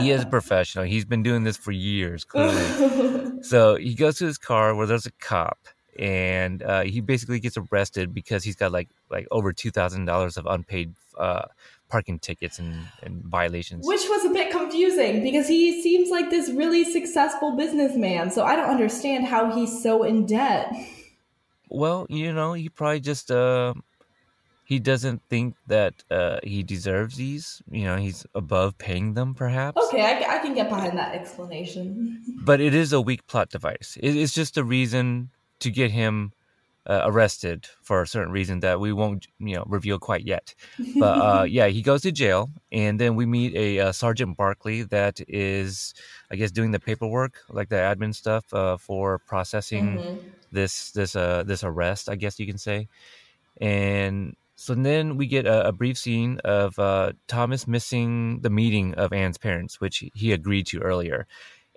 [0.00, 0.84] He is a professional.
[0.84, 3.42] He's been doing this for years, clearly.
[3.42, 5.58] so he goes to his car where there's a cop
[5.98, 10.94] and uh, he basically gets arrested because he's got like like over $2,000 of unpaid
[11.18, 11.46] uh,
[11.88, 13.86] parking tickets and, and violations.
[13.86, 18.30] Which was a bit confusing because he seems like this really successful businessman.
[18.30, 20.72] So I don't understand how he's so in debt.
[21.68, 23.74] Well, you know, he probably just uh,
[24.68, 27.62] he doesn't think that uh, he deserves these.
[27.70, 29.94] You know, he's above paying them, perhaps.
[29.94, 32.22] Okay, I, I can get behind that explanation.
[32.40, 33.96] But it is a weak plot device.
[34.00, 36.32] It, it's just a reason to get him
[36.86, 40.54] uh, arrested for a certain reason that we won't, you know, reveal quite yet.
[40.98, 44.82] But uh, yeah, he goes to jail, and then we meet a uh, Sergeant Barkley
[44.84, 45.94] that is,
[46.30, 50.04] I guess, doing the paperwork, like the admin stuff uh, for processing Mhm.
[50.52, 52.88] this this uh this arrest, I guess you can say.
[53.60, 58.94] And so then we get a, a brief scene of uh, Thomas missing the meeting
[58.94, 61.28] of Anne's parents, which he agreed to earlier.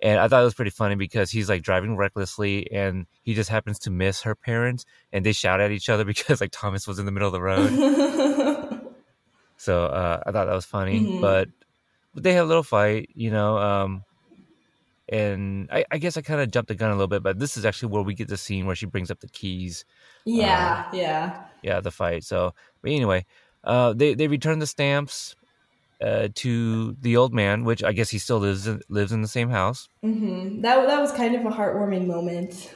[0.02, 3.50] And I thought it was pretty funny because he's like driving recklessly and he just
[3.50, 6.98] happens to miss her parents and they shout at each other because like Thomas was
[6.98, 7.72] in the middle of the road.
[9.58, 11.20] So uh, I thought that was funny, Mhm.
[11.20, 11.48] but,
[12.14, 13.58] but they have a little fight, you know.
[13.58, 14.02] Um,
[15.12, 17.56] and I, I guess I kind of jumped the gun a little bit, but this
[17.58, 19.84] is actually where we get the scene where she brings up the keys.
[20.24, 21.36] yeah, yeah.
[21.62, 22.24] Yeah, the fight.
[22.24, 23.26] So, but anyway,
[23.64, 25.36] uh, they they return the stamps
[26.02, 29.28] uh, to the old man, which I guess he still lives in, lives in the
[29.28, 29.88] same house.
[30.02, 32.74] hmm That that was kind of a heartwarming moment.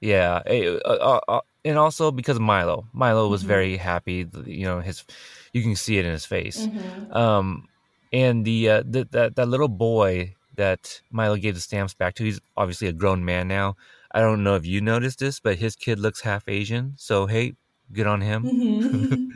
[0.00, 2.88] Yeah, uh, uh, uh, and also because of Milo.
[2.92, 3.46] Milo was Mhm.
[3.46, 4.26] very happy.
[4.46, 5.04] You know, his
[5.52, 6.68] you can see it in his face.
[6.68, 7.16] Mhm.
[7.16, 7.68] Um,
[8.12, 12.24] and the, uh, the that that little boy that Milo gave the stamps back to,
[12.24, 13.76] he's obviously a grown man now.
[14.12, 16.94] I don't know if you noticed this, but his kid looks half Asian.
[16.96, 17.54] So hey,
[17.92, 18.42] good on him.
[18.44, 19.32] Mhm.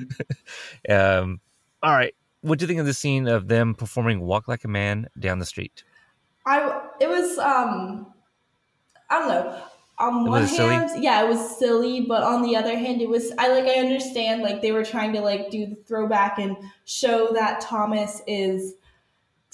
[0.91, 1.41] um,
[1.83, 4.69] all right, what do you think of the scene of them performing "Walk Like a
[4.69, 5.85] Man" down the street?
[6.47, 8.13] I it was um
[9.11, 9.63] I don't know.
[9.97, 10.75] On Was one it silly?
[10.75, 13.79] hand, yeah, it was silly, but on the other hand, it was I like I
[13.79, 18.75] understand like they were trying to like do the throwback and show that Thomas is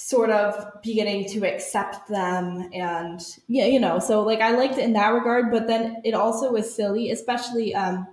[0.03, 4.85] sort of beginning to accept them and yeah, you know, so like I liked it
[4.85, 8.07] in that regard, but then it also was silly, especially um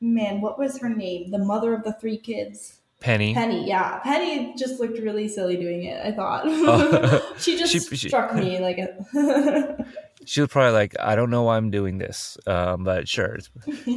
[0.00, 1.30] man, what was her name?
[1.30, 2.78] The mother of the three kids.
[3.00, 3.34] Penny.
[3.34, 3.98] Penny, yeah.
[3.98, 6.44] Penny just looked really silly doing it, I thought.
[6.46, 7.34] Oh.
[7.38, 9.86] she just She- she- struck me like a
[10.26, 13.50] She was probably like, I don't know why I'm doing this, um, but sure, it's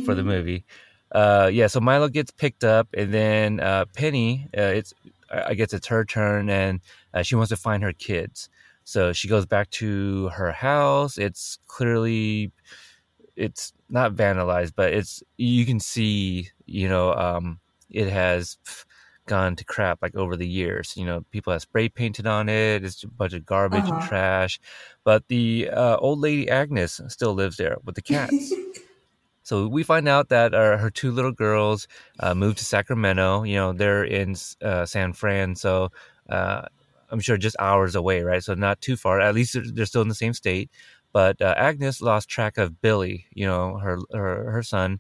[0.06, 0.66] for the movie.
[1.10, 4.94] Uh, yeah, so Milo gets picked up, and then uh, Penny, uh, it's
[5.32, 6.82] I guess it's her turn, and
[7.14, 8.50] uh, she wants to find her kids.
[8.84, 11.18] So she goes back to her house.
[11.18, 12.52] It's clearly,
[13.36, 17.60] it's not vandalized, but it's you can see, you know, um,
[17.90, 18.58] it has
[19.28, 20.94] gone to crap like over the years.
[20.96, 22.84] You know, people have spray painted on it.
[22.84, 24.08] It's a bunch of garbage and Uh-huh.
[24.08, 24.60] trash.
[25.04, 28.54] But the uh, old lady Agnes still lives there with the cats.
[29.48, 31.88] So we find out that uh, her two little girls
[32.20, 33.44] uh, moved to Sacramento.
[33.44, 35.90] You know, they're in uh, San Fran, so
[36.30, 36.64] uh,
[37.10, 38.44] I'm sure just hours away, right?
[38.44, 39.22] So not too far.
[39.22, 40.70] At least they're, they're still in the same state.
[41.14, 45.00] But uh, Agnes lost track of Billy, you know, her her, her son,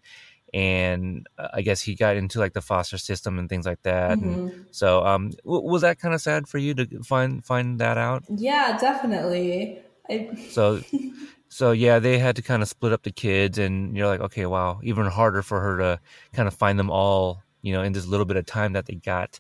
[0.54, 4.20] and I guess he got into like the foster system and things like that.
[4.22, 4.41] And Mhm.
[4.72, 8.24] so, um, w- was that kind of sad for you to find find that out?
[8.30, 9.80] Yeah, definitely.
[10.10, 10.82] I, So,
[11.50, 14.45] so yeah, they had to kind of split up the kids, and you're like, okay,
[14.45, 16.00] wow, even harder for her to
[16.34, 18.95] kind of find them all, you know, in this little bit of time that they
[18.95, 19.39] got.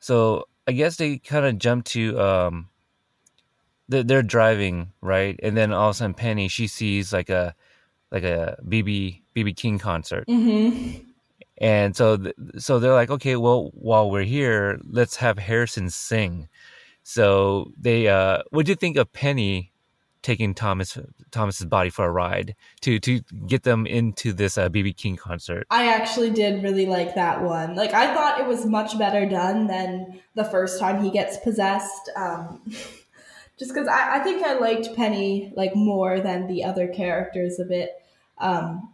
[0.00, 2.68] So I guess they kind of jumped to, um,
[3.88, 7.54] they're, they're driving right, and then all of a sudden Penny she sees like a
[8.10, 11.04] like a BB BB King concert, Mhm.
[11.58, 16.48] and so th- so they're like, okay, well, while we're here, let's have Harrison sing.
[17.02, 19.70] So they, uh, what do you think of Penny
[20.24, 20.98] taking Thomas
[21.30, 25.68] Thomas's body for a ride to to get them into this uh, BB King concert?
[25.70, 27.76] I actually did really like that one.
[27.76, 32.10] Like I thought it was much better done than the first time he gets possessed.
[32.16, 32.60] Um,
[33.58, 37.64] just because I, I think I liked Penny like more than the other characters a
[37.64, 37.90] bit.
[38.38, 38.90] Um,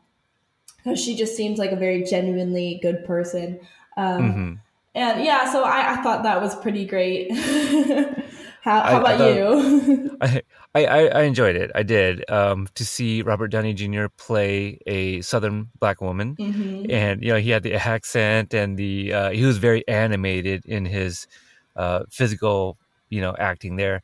[0.83, 3.61] because she just seems like a very genuinely good person.
[3.97, 4.55] Um, hmm
[4.95, 7.31] And yeah, so I, I thought that was pretty great.
[8.63, 10.19] how, how I about thought- you?
[10.21, 10.43] I,
[10.75, 11.71] I I enjoyed it.
[11.75, 12.29] I did.
[12.31, 14.11] Um, to see Robert Downey Jr.
[14.17, 16.39] play a Southern black woman.
[16.39, 20.65] hmm and you know he had the accent and the uh, he was very animated
[20.67, 21.27] in his
[21.77, 22.79] uh, physical
[23.11, 24.03] you know acting there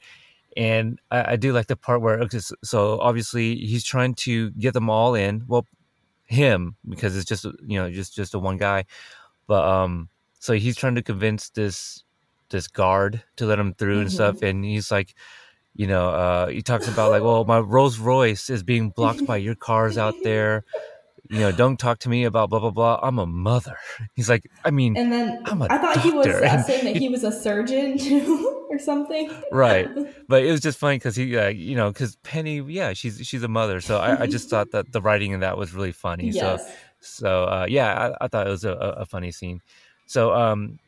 [0.57, 4.51] and I, I do like the part where okay, so- so obviously he's trying to
[4.53, 5.67] get them all in well
[6.27, 8.85] him because it's just you know just just a one guy
[9.47, 10.09] but um
[10.39, 12.05] so he's trying to convince this
[12.51, 14.13] this guard to let him through and Mhm.
[14.13, 15.15] stuff and he's like
[15.77, 19.37] you know uh he talks about like well my rolls royce is being blocked by
[19.37, 20.65] your cars out there
[21.29, 23.01] you know, don't talk to me about blah blah blah.
[23.03, 23.77] I'm a mother.
[24.15, 26.85] He's like, I mean, And then I'm a I thought he was uh, and- saying
[26.85, 29.29] that he was a surgeon too, or something.
[29.51, 29.89] right.
[30.29, 33.43] But it was just funny because he, uh, you know, because Penny, yeah, she's she's
[33.43, 33.81] a mother.
[33.81, 36.31] So I, I just thought that the writing in that was really funny.
[36.31, 36.39] Yes.
[36.41, 36.71] So
[37.01, 39.63] so uh, yeah, I, I thought it was a, a a funny scene.
[40.07, 40.79] So um,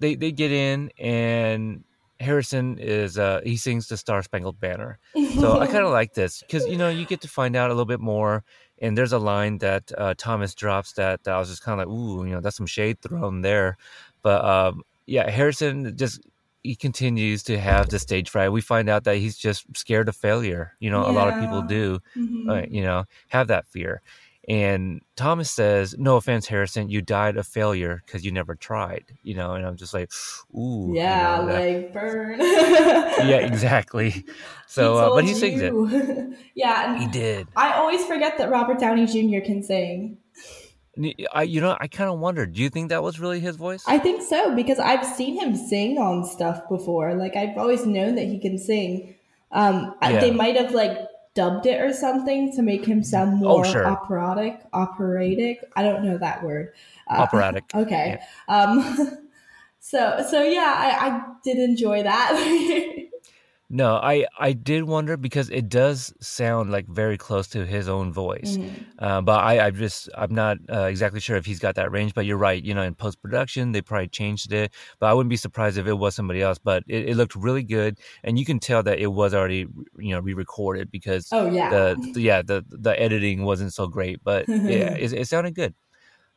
[0.00, 1.84] they they get in and
[2.24, 4.98] Harrison is uh he sings the Star Spangled Banner.
[5.40, 7.74] So I kind of like this because you know you get to find out a
[7.74, 8.42] little bit more,
[8.82, 11.86] and there's a line that uh, Thomas drops that, that I was just kind of
[11.86, 13.76] like, ooh, you know, that's some shade thrown there.
[14.22, 16.20] But um, yeah, Harrison just
[16.62, 18.50] he continues to have the stage fright.
[18.50, 20.72] We find out that he's just scared of failure.
[20.80, 21.68] You know, a lot of people Yeah.
[21.76, 21.98] do.
[22.16, 22.48] Mhm.
[22.48, 24.00] Uh, you know, have that fear.
[24.46, 29.34] And Thomas says, "No offense, Harrison, you died of failure because you never tried." You
[29.34, 30.10] know, and I'm just like,
[30.54, 32.38] "Ooh, you yeah, know, that- like burn.
[32.40, 34.24] yeah, exactly."
[34.66, 35.72] So, uh, but he sings it.
[35.74, 36.38] it.
[36.54, 37.48] yeah, and He did.
[37.56, 39.44] I always forget that Robert Downey Jr.
[39.44, 40.18] can sing.
[41.32, 42.52] I, you know, I kind of wondered.
[42.52, 43.82] Do you think that was really his voice?
[43.86, 47.14] I think so because I've seen him sing on stuff before.
[47.14, 49.16] Like I've always known that he can sing.
[49.50, 50.20] Um, Yeah.
[50.20, 50.96] They might have like
[51.34, 53.86] dubbed it or something to make him sound Oh, more sure.
[53.86, 54.60] operatic.
[54.72, 55.60] Operatic.
[55.76, 56.72] I don't know that word.
[57.08, 57.64] Uh, Operatic.
[57.74, 58.20] Okay.
[58.48, 59.28] Um,
[59.80, 63.00] so so yeah, I, I did enjoy that.
[63.74, 68.12] No, I I did wonder because it does sound like very close to his own
[68.12, 68.56] voice.
[68.56, 68.70] Mm.
[69.00, 72.14] Uh, but I I just I'm not uh, exactly sure if he's got that range.
[72.14, 72.62] But you're right.
[72.62, 74.72] You know, in post production they probably changed it.
[75.00, 76.56] But I wouldn't be surprised if it was somebody else.
[76.56, 79.66] But it, it looked really good, and you can tell that it was already
[79.98, 81.68] you know re-recorded because oh yeah.
[81.70, 84.22] the, the yeah the the editing wasn't so great.
[84.22, 85.74] But yeah, it, it sounded good.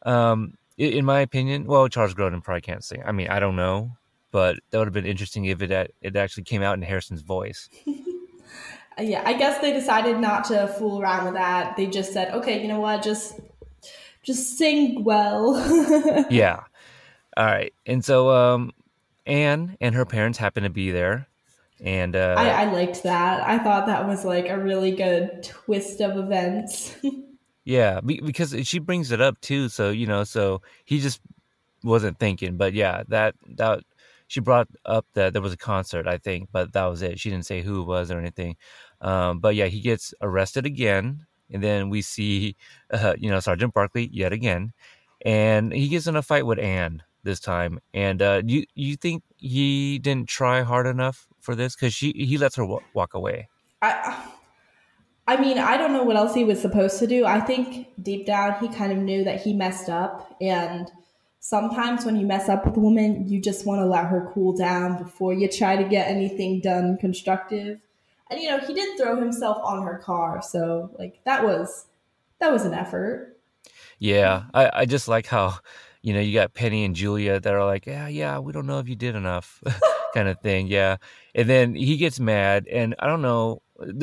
[0.07, 3.03] Um, in my opinion, well, Charles Grodin probably can't sing.
[3.05, 3.96] I mean, I don't know,
[4.31, 7.69] but that would have been interesting if it it actually came out in Harrison's voice.
[8.99, 11.77] yeah, I guess they decided not to fool around with that.
[11.77, 13.39] They just said, okay, you know what, just
[14.23, 15.55] just sing well.
[16.29, 16.63] yeah.
[17.35, 17.73] All right.
[17.85, 18.71] And so um
[19.25, 21.27] Anne and her parents happen to be there.
[21.79, 23.47] And uh I, I liked that.
[23.47, 26.95] I thought that was like a really good twist of events.
[27.63, 31.21] yeah, because she brings it up too, so you know, so he just
[31.83, 33.83] wasn't thinking, but yeah, that that
[34.27, 37.19] she brought up that there was a concert, I think, but that was it.
[37.19, 38.55] She didn't say who it was or anything.
[39.01, 42.55] Um, but yeah, he gets arrested again, and then we see,
[42.91, 44.73] uh, you know, Sergeant Barkley yet again,
[45.25, 47.79] and he gets in a fight with Anne this time.
[47.93, 52.37] And uh, you you think he didn't try hard enough for this because she he
[52.37, 53.49] lets her w- walk away.
[53.81, 54.31] I
[55.27, 57.25] I mean, I don't know what else he was supposed to do.
[57.25, 60.89] I think deep down he kind of knew that he messed up and
[61.47, 64.51] sometimes when you mess up with a woman, you just want to let her cool
[64.51, 67.79] down before you try to get anything done constructive.
[68.29, 71.85] And you know, he did throw himself on her car, so like that was
[72.39, 73.37] that was an effort.
[73.97, 75.59] Yeah, I, I just like how
[76.01, 78.79] you know you got Penny and Julia that are like, yeah, yeah, we don't know
[78.79, 79.63] if you did enough,
[80.13, 80.67] kind of thing.
[80.67, 80.97] Yeah,
[81.33, 83.61] and then he gets mad, and I don't know.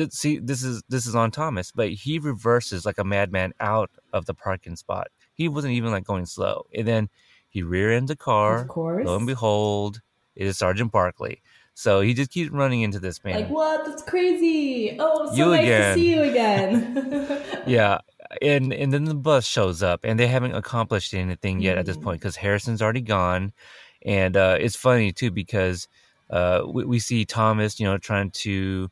[0.09, 4.25] See, this is this is on Thomas, but he reverses like a madman out of
[4.25, 5.09] the parking spot.
[5.35, 7.09] He wasn't even like going slow, and then
[7.55, 8.63] he rear ends a car.
[8.63, 9.05] Of course.
[9.05, 10.01] Lo and behold,
[10.35, 11.41] it is Sergeant Barkley.
[11.73, 13.35] So he just keeps running into this man.
[13.35, 13.85] Like, what?
[13.85, 14.97] That's crazy.
[14.99, 15.95] Oh, so you nice again.
[15.95, 17.43] to see you again.
[17.65, 17.99] yeah.
[18.41, 21.79] And and then the bus shows up and they haven't accomplished anything yet mm.
[21.79, 23.53] at this point because Harrison's already gone.
[24.01, 25.87] And uh, it's funny too because
[26.31, 28.91] uh, we, we see Thomas, you know, trying to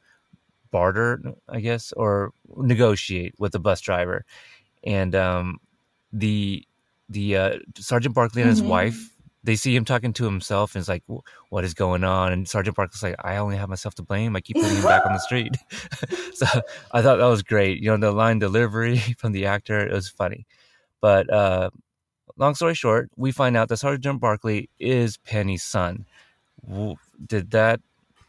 [0.72, 4.24] barter, I guess, or negotiate with the bus driver.
[4.86, 5.60] And um,
[6.14, 6.66] the
[7.10, 8.70] the uh, Sergeant Barkley and his mm-hmm.
[8.70, 11.04] wife they see him talking to himself and it's like
[11.50, 12.32] what is going on?
[12.32, 14.36] And sergeant barkley's like i only have myself to blame.
[14.36, 15.56] I keep putting him back on the street.
[16.34, 16.48] So
[16.92, 17.80] i thought that was great.
[17.80, 20.48] You know the line delivery from the actor it was funny.
[21.02, 21.70] But uh,
[22.38, 26.06] long story short we find out that sergeant barkley is penny's son.
[27.26, 27.82] Did that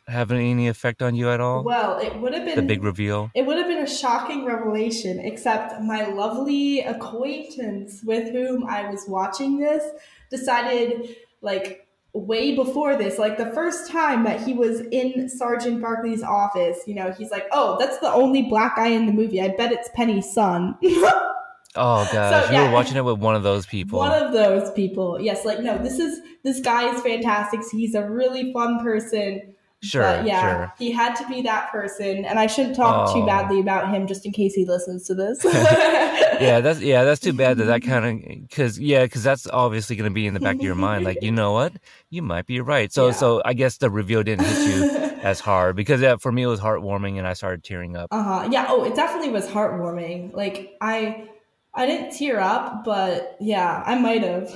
[0.06, 1.64] have any effect on you at all?
[1.64, 3.30] Well, it would have been the big reveal.
[3.34, 9.06] It would have been a shocking revelation, except my lovely acquaintance with whom I was
[9.08, 9.84] watching this
[10.30, 16.22] decided like way before this, like the first time that he was in Sergeant Barkley's
[16.22, 19.40] office, you know, he's like, "Oh, that's the only black guy in the movie.
[19.40, 23.34] I bet it's Penny's son." oh gosh, so, yeah, you were watching it with one
[23.34, 23.98] of those people.
[23.98, 25.20] One of those people.
[25.20, 27.60] Yes, like no, this is this guy is fantastic.
[27.72, 29.54] He's a really fun person
[29.84, 30.02] Sure.
[30.02, 30.72] But yeah, sure.
[30.78, 33.14] he had to be that person, and I shouldn't talk oh.
[33.14, 35.44] too badly about him just in case he listens to this.
[35.44, 39.96] yeah, that's yeah, that's too bad that that kind of because yeah, because that's obviously
[39.96, 41.04] going to be in the back of your mind.
[41.04, 41.74] Like you know what,
[42.08, 42.92] you might be right.
[42.92, 43.12] So yeah.
[43.12, 44.90] so I guess the reveal didn't hit you
[45.22, 48.08] as hard because yeah, for me it was heartwarming, and I started tearing up.
[48.10, 48.48] Uh huh.
[48.50, 48.66] Yeah.
[48.68, 50.32] Oh, it definitely was heartwarming.
[50.32, 51.28] Like I,
[51.74, 54.50] I didn't tear up, but yeah, I might have.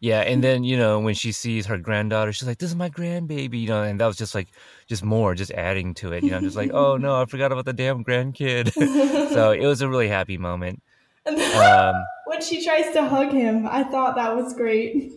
[0.00, 2.90] Yeah, and then you know when she sees her granddaughter, she's like, "This is my
[2.90, 4.48] grandbaby," you know, and that was just like
[4.86, 6.24] just more, just adding to it.
[6.24, 8.72] You know, just like, "Oh no, I forgot about the damn grandkid."
[9.32, 10.82] so it was a really happy moment.
[11.26, 11.94] Um,
[12.26, 15.12] when she tries to hug him, I thought that was great.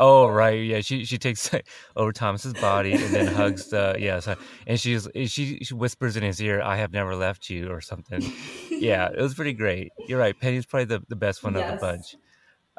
[0.00, 0.80] Oh right, yeah.
[0.80, 1.50] She she takes
[1.96, 4.20] over Thomas's body and then hugs the yeah.
[4.20, 7.80] So, and she's she she whispers in his ear, "I have never left you" or
[7.80, 8.22] something.
[8.70, 9.90] yeah, it was pretty great.
[10.06, 10.38] You're right.
[10.38, 11.72] Penny's probably the, the best one yes.
[11.72, 12.16] of the bunch.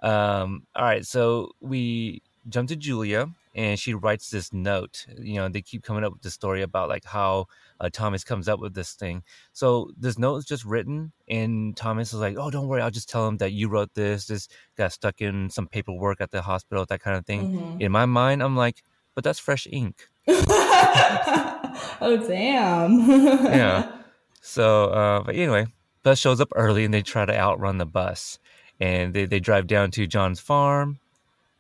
[0.01, 5.05] Um, all right, so we jump to Julia, and she writes this note.
[5.17, 7.47] You know, they keep coming up with the story about like how
[7.79, 9.23] uh, Thomas comes up with this thing.
[9.53, 13.09] So this note is just written, and Thomas is like, "Oh, don't worry, I'll just
[13.09, 14.25] tell him that you wrote this.
[14.25, 14.47] This
[14.77, 17.81] got stuck in some paperwork at the hospital, that kind of thing." Mm-hmm.
[17.81, 18.83] In my mind, I'm like,
[19.15, 22.99] "But that's fresh ink." oh damn!
[23.09, 23.91] yeah.
[24.41, 25.67] So, uh, but anyway,
[26.01, 28.39] bus shows up early, and they try to outrun the bus
[28.79, 30.99] and they, they drive down to John's farm,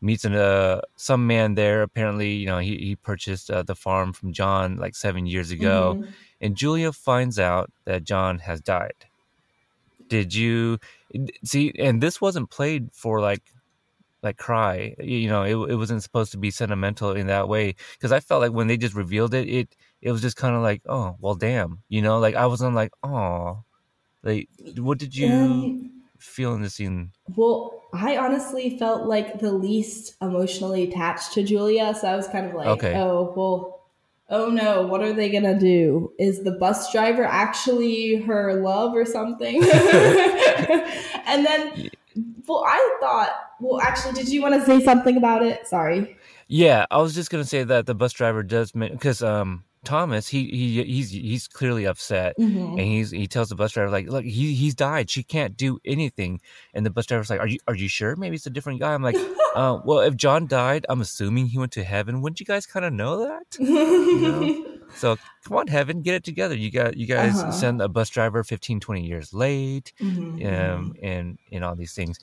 [0.01, 1.81] meets an, uh, some man there.
[1.81, 5.95] Apparently, you know, he, he purchased uh, the farm from John like seven years ago.
[5.97, 6.11] Mm-hmm.
[6.41, 8.93] And Julia finds out that John has died.
[10.07, 10.79] Did you
[11.43, 11.73] see?
[11.77, 13.43] And this wasn't played for like
[14.21, 18.11] like cry you know it, it wasn't supposed to be sentimental in that way because
[18.11, 20.81] i felt like when they just revealed it it it was just kind of like
[20.87, 23.63] oh well damn you know like i wasn't like oh
[24.23, 25.89] like what did you
[26.19, 27.11] feeling the scene?
[27.35, 32.47] Well, I honestly felt like the least emotionally attached to Julia, so I was kind
[32.47, 32.95] of like, okay.
[32.95, 33.81] oh, well,
[34.29, 36.13] oh no, what are they gonna do?
[36.19, 39.63] Is the bus driver actually her love or something?
[39.63, 41.89] and then
[42.49, 43.29] well, I thought.
[43.59, 45.67] Well, actually, did you want to say something about it?
[45.67, 46.17] Sorry.
[46.47, 50.45] Yeah, I was just gonna say that the bus driver does because um Thomas he
[50.49, 52.71] he he's he's clearly upset Mhm.
[52.71, 55.09] and he's he tells the bus driver like look he he's died.
[55.09, 56.41] She can't do anything.
[56.73, 58.15] And the bus driver's like are you are you sure?
[58.15, 58.93] Maybe it's a different guy.
[58.93, 59.15] I'm like
[59.55, 62.21] uh, well if John died I'm assuming he went to heaven.
[62.21, 63.57] Wouldn't you guys kind of know that?
[63.59, 64.65] Know?
[64.95, 65.15] so
[65.45, 66.55] come on heaven get it together.
[66.55, 67.51] You got you guys Uh-huh.
[67.51, 70.45] send a bus driver 15 20 years late Mhm.
[70.75, 72.19] um and and all these things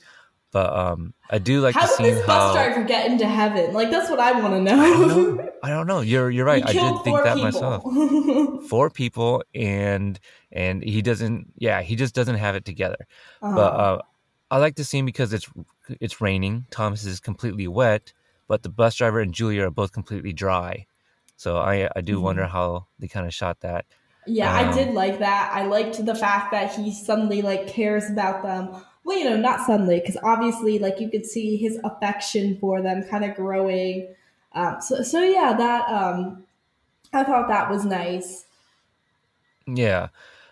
[0.51, 3.73] but um I do like how to see this bus driver get into heaven?
[3.73, 4.79] Like that's what I want to know.
[4.79, 5.49] I don't know.
[5.63, 6.01] I don't know.
[6.01, 6.63] You're you're right.
[6.65, 7.43] I did think that people.
[7.43, 7.83] myself.
[8.69, 10.19] Four people, and
[10.51, 11.53] and he doesn't.
[11.57, 13.07] Yeah, he just doesn't have it together.
[13.41, 13.77] But Uh-huh.
[13.77, 14.01] uh,
[14.51, 15.47] I like the scene because it's
[16.01, 16.65] it's raining.
[16.71, 18.13] Thomas is completely wet,
[18.47, 20.85] but the bus driver and Julia are both completely dry.
[21.37, 22.21] So I I do Mhm.
[22.23, 23.85] wonder how they kind of shot that.
[24.25, 25.51] Yeah, I Um, did like that.
[25.53, 28.75] I liked the fact that he suddenly like cares about them.
[29.07, 33.03] Well, you know, not suddenly, because obviously, like you could see his affection for them
[33.03, 34.13] kind of growing.
[34.51, 36.43] Um, so, so yeah, that um,
[37.13, 38.45] I thought that was nice.
[39.65, 40.09] Yeah.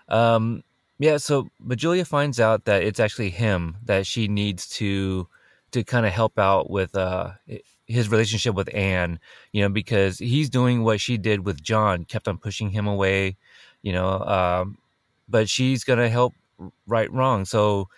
[0.07, 0.63] Um
[0.99, 5.27] yeah, so but Julia finds out that it's actually him that she needs to
[5.71, 7.31] to kind of help out with uh
[7.87, 9.19] his relationship with Anne,
[9.51, 13.35] you know, because he's doing what she did with John, kept on pushing him away,
[13.81, 14.77] you know, um
[15.27, 16.33] but she's to help
[16.87, 17.43] right wrong.
[17.43, 17.89] So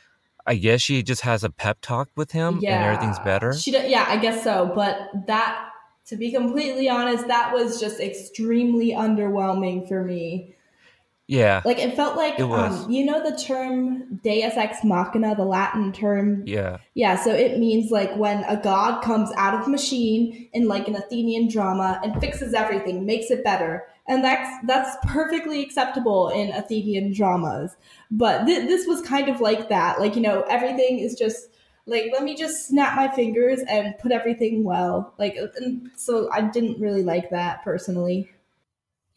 [0.48, 3.54] I guess she just has a pep talk with him and everything's better.
[3.54, 4.72] She, yeah, I guess so.
[4.74, 5.70] But that,
[6.08, 10.56] to be completely honest, that was just extremely underwhelming for me.
[11.28, 11.62] yeah.
[11.66, 15.92] Like it felt like, It um, you know, the term Deus ex machina, the Latin
[15.92, 16.78] term Yeah.
[16.94, 20.96] Yeah, so it means like when a god comes out of machine in like an
[20.96, 23.84] Athenian drama and fixes everything, makes it better.
[24.08, 27.76] And that's that's perfectly acceptable in Athenian dramas.
[28.10, 30.00] But th- this was kind of like that.
[30.00, 31.50] Like, you know, everything is just
[31.86, 35.14] like let me just snap my fingers and put everything well.
[35.18, 38.30] Like and so I didn't really like that personally.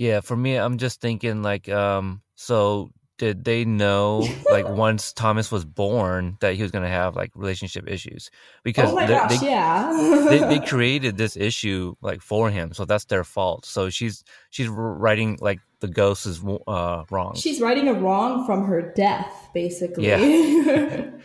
[0.01, 2.91] Yeah, for me, I'm just thinking like, um, so
[3.21, 7.87] did they know like once Thomas was born that he was gonna have like relationship
[7.87, 8.31] issues?
[8.65, 10.27] Because oh they, gosh, they, yeah.
[10.31, 13.67] they they created this issue like for him, so that's their fault.
[13.67, 17.35] So she's she's writing like the ghost is uh, wrong.
[17.37, 20.09] She's writing a wrong from her death, basically.
[20.09, 21.11] Yeah.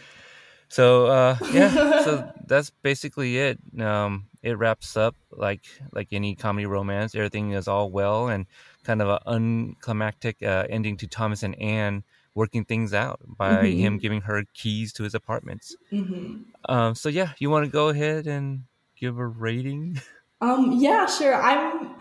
[0.68, 3.60] So uh, yeah, so that's basically it.
[3.80, 7.16] Um, it wraps up like like any comedy romance.
[7.16, 8.46] Everything is all well and
[8.84, 12.04] kind of an unclimactic uh, ending to Thomas and Anne
[12.36, 13.78] working things out by Mhm.
[13.82, 15.78] him giving her keys to his apartments.
[15.92, 16.34] hmm
[16.70, 18.64] Um, so yeah, you want to go ahead and
[19.00, 20.02] give a rating?
[20.42, 21.34] Um, yeah, sure.
[21.36, 21.96] I'm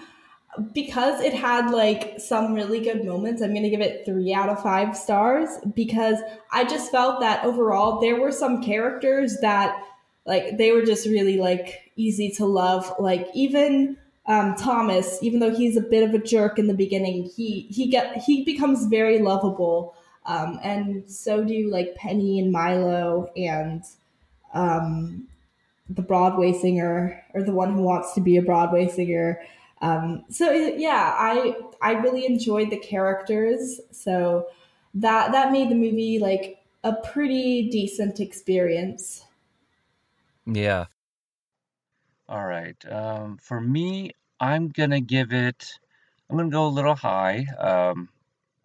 [0.72, 3.42] because it had like some really good moments.
[3.42, 6.18] I'm gonna give it three out of five stars because
[6.52, 9.82] I just felt that overall there were some characters that
[10.26, 12.92] like they were just really like easy to love.
[12.98, 13.96] Like even
[14.26, 17.88] um, Thomas, even though he's a bit of a jerk in the beginning, he he
[17.88, 19.94] get he becomes very lovable.
[20.26, 23.82] Um, and so do like Penny and Milo and
[24.54, 25.28] um,
[25.90, 29.42] the Broadway singer or the one who wants to be a Broadway singer.
[29.82, 33.80] Um, so yeah, I I really enjoyed the characters.
[33.90, 34.46] So
[34.94, 39.24] that that made the movie like a pretty decent experience.
[40.46, 40.86] Yeah.
[42.28, 42.76] All right.
[42.90, 45.78] Um, for me, I'm gonna give it.
[46.30, 47.46] I'm gonna go a little high.
[47.58, 48.08] Um,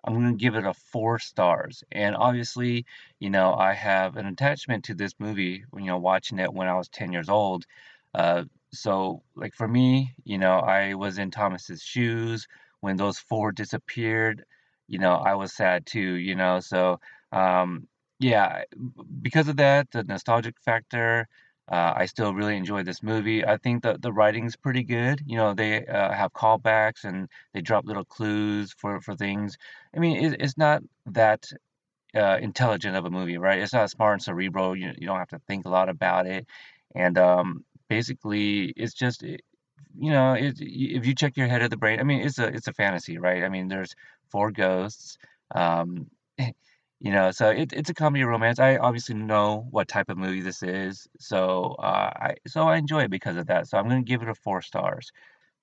[0.05, 1.83] I'm gonna give it a four stars.
[1.91, 2.85] And obviously,
[3.19, 5.65] you know, I have an attachment to this movie.
[5.75, 7.65] You know, watching it when I was 10 years old.
[8.13, 12.47] Uh, so, like for me, you know, I was in Thomas's shoes
[12.81, 14.45] when those four disappeared.
[14.87, 16.15] You know, I was sad too.
[16.15, 16.99] You know, so
[17.31, 17.87] um,
[18.19, 18.63] yeah,
[19.21, 21.27] because of that, the nostalgic factor.
[21.71, 23.45] Uh, I still really enjoy this movie.
[23.45, 25.21] I think that the writing's pretty good.
[25.25, 29.57] You know, they uh, have callbacks and they drop little clues for, for things.
[29.95, 31.45] I mean, it, it's not that
[32.15, 33.59] uh, intelligent of a movie, right?
[33.59, 34.75] It's not smart and cerebral.
[34.75, 36.47] You, you don't have to think a lot about it.
[36.95, 39.39] And um, basically, it's just, you
[40.11, 42.67] know, it, if you check your head of the brain, I mean, it's a it's
[42.67, 43.43] a fantasy, right?
[43.43, 43.95] I mean, there's
[44.29, 45.17] four ghosts.
[45.55, 46.07] Um,
[46.99, 48.59] you know, so it, it's a comedy romance.
[48.59, 53.03] I obviously know what type of movie this is, so uh, I so I enjoy
[53.03, 53.67] it because of that.
[53.67, 55.11] So I'm going to give it a four stars.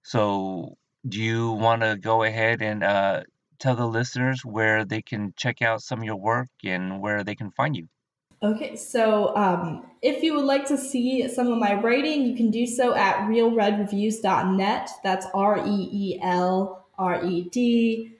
[0.02, 3.22] So do you want to go ahead and uh,
[3.58, 7.34] tell the listeners where they can check out some of your work and where they
[7.34, 7.88] can find you?
[8.42, 12.50] Okay, so um, if you would like to see some of my writing, you can
[12.50, 14.90] do so at reelredreviews.net.
[15.02, 18.12] That's R E E L R E D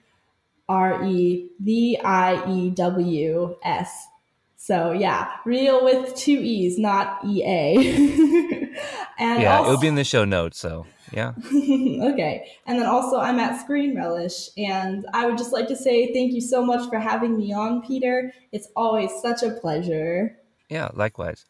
[0.69, 4.07] R E V I E W S.
[4.55, 7.75] So yeah, reel with two E's, not EA.
[9.19, 10.59] and yeah, also, it'll be in the show notes.
[10.59, 11.33] So yeah.
[11.47, 12.51] okay.
[12.65, 14.49] And then also, I'm at Screen Relish.
[14.57, 17.81] And I would just like to say thank you so much for having me on,
[17.81, 18.33] Peter.
[18.51, 20.37] It's always such a pleasure.
[20.69, 21.45] Yeah, likewise.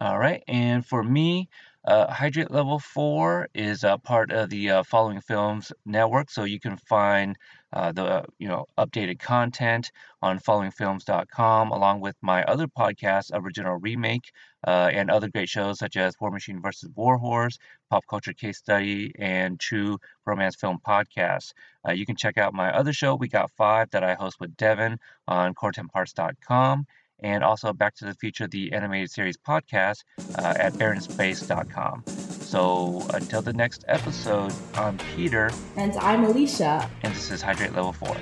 [0.00, 0.42] All right.
[0.48, 1.48] And for me,
[1.84, 6.60] uh, Hydrate Level 4 is a part of the uh, Following Films network, so you
[6.60, 7.36] can find
[7.72, 9.90] uh, the you know updated content
[10.20, 14.32] on followingfilms.com, along with my other podcasts, Original Remake,
[14.66, 17.58] uh, and other great shows such as War Machine versus Warhorse,
[17.90, 21.52] Pop Culture Case Study, and True Romance Film Podcast.
[21.86, 24.56] Uh, you can check out my other show, We Got Five, that I host with
[24.56, 26.86] Devin on core10parts.com
[27.22, 30.04] and also Back to the Future, the animated series podcast
[30.38, 32.31] uh, at barrenspace.com.
[32.52, 35.50] So until the next episode, I'm Peter.
[35.78, 36.86] And I'm Alicia.
[37.02, 38.14] And this is Hydrate Level 4.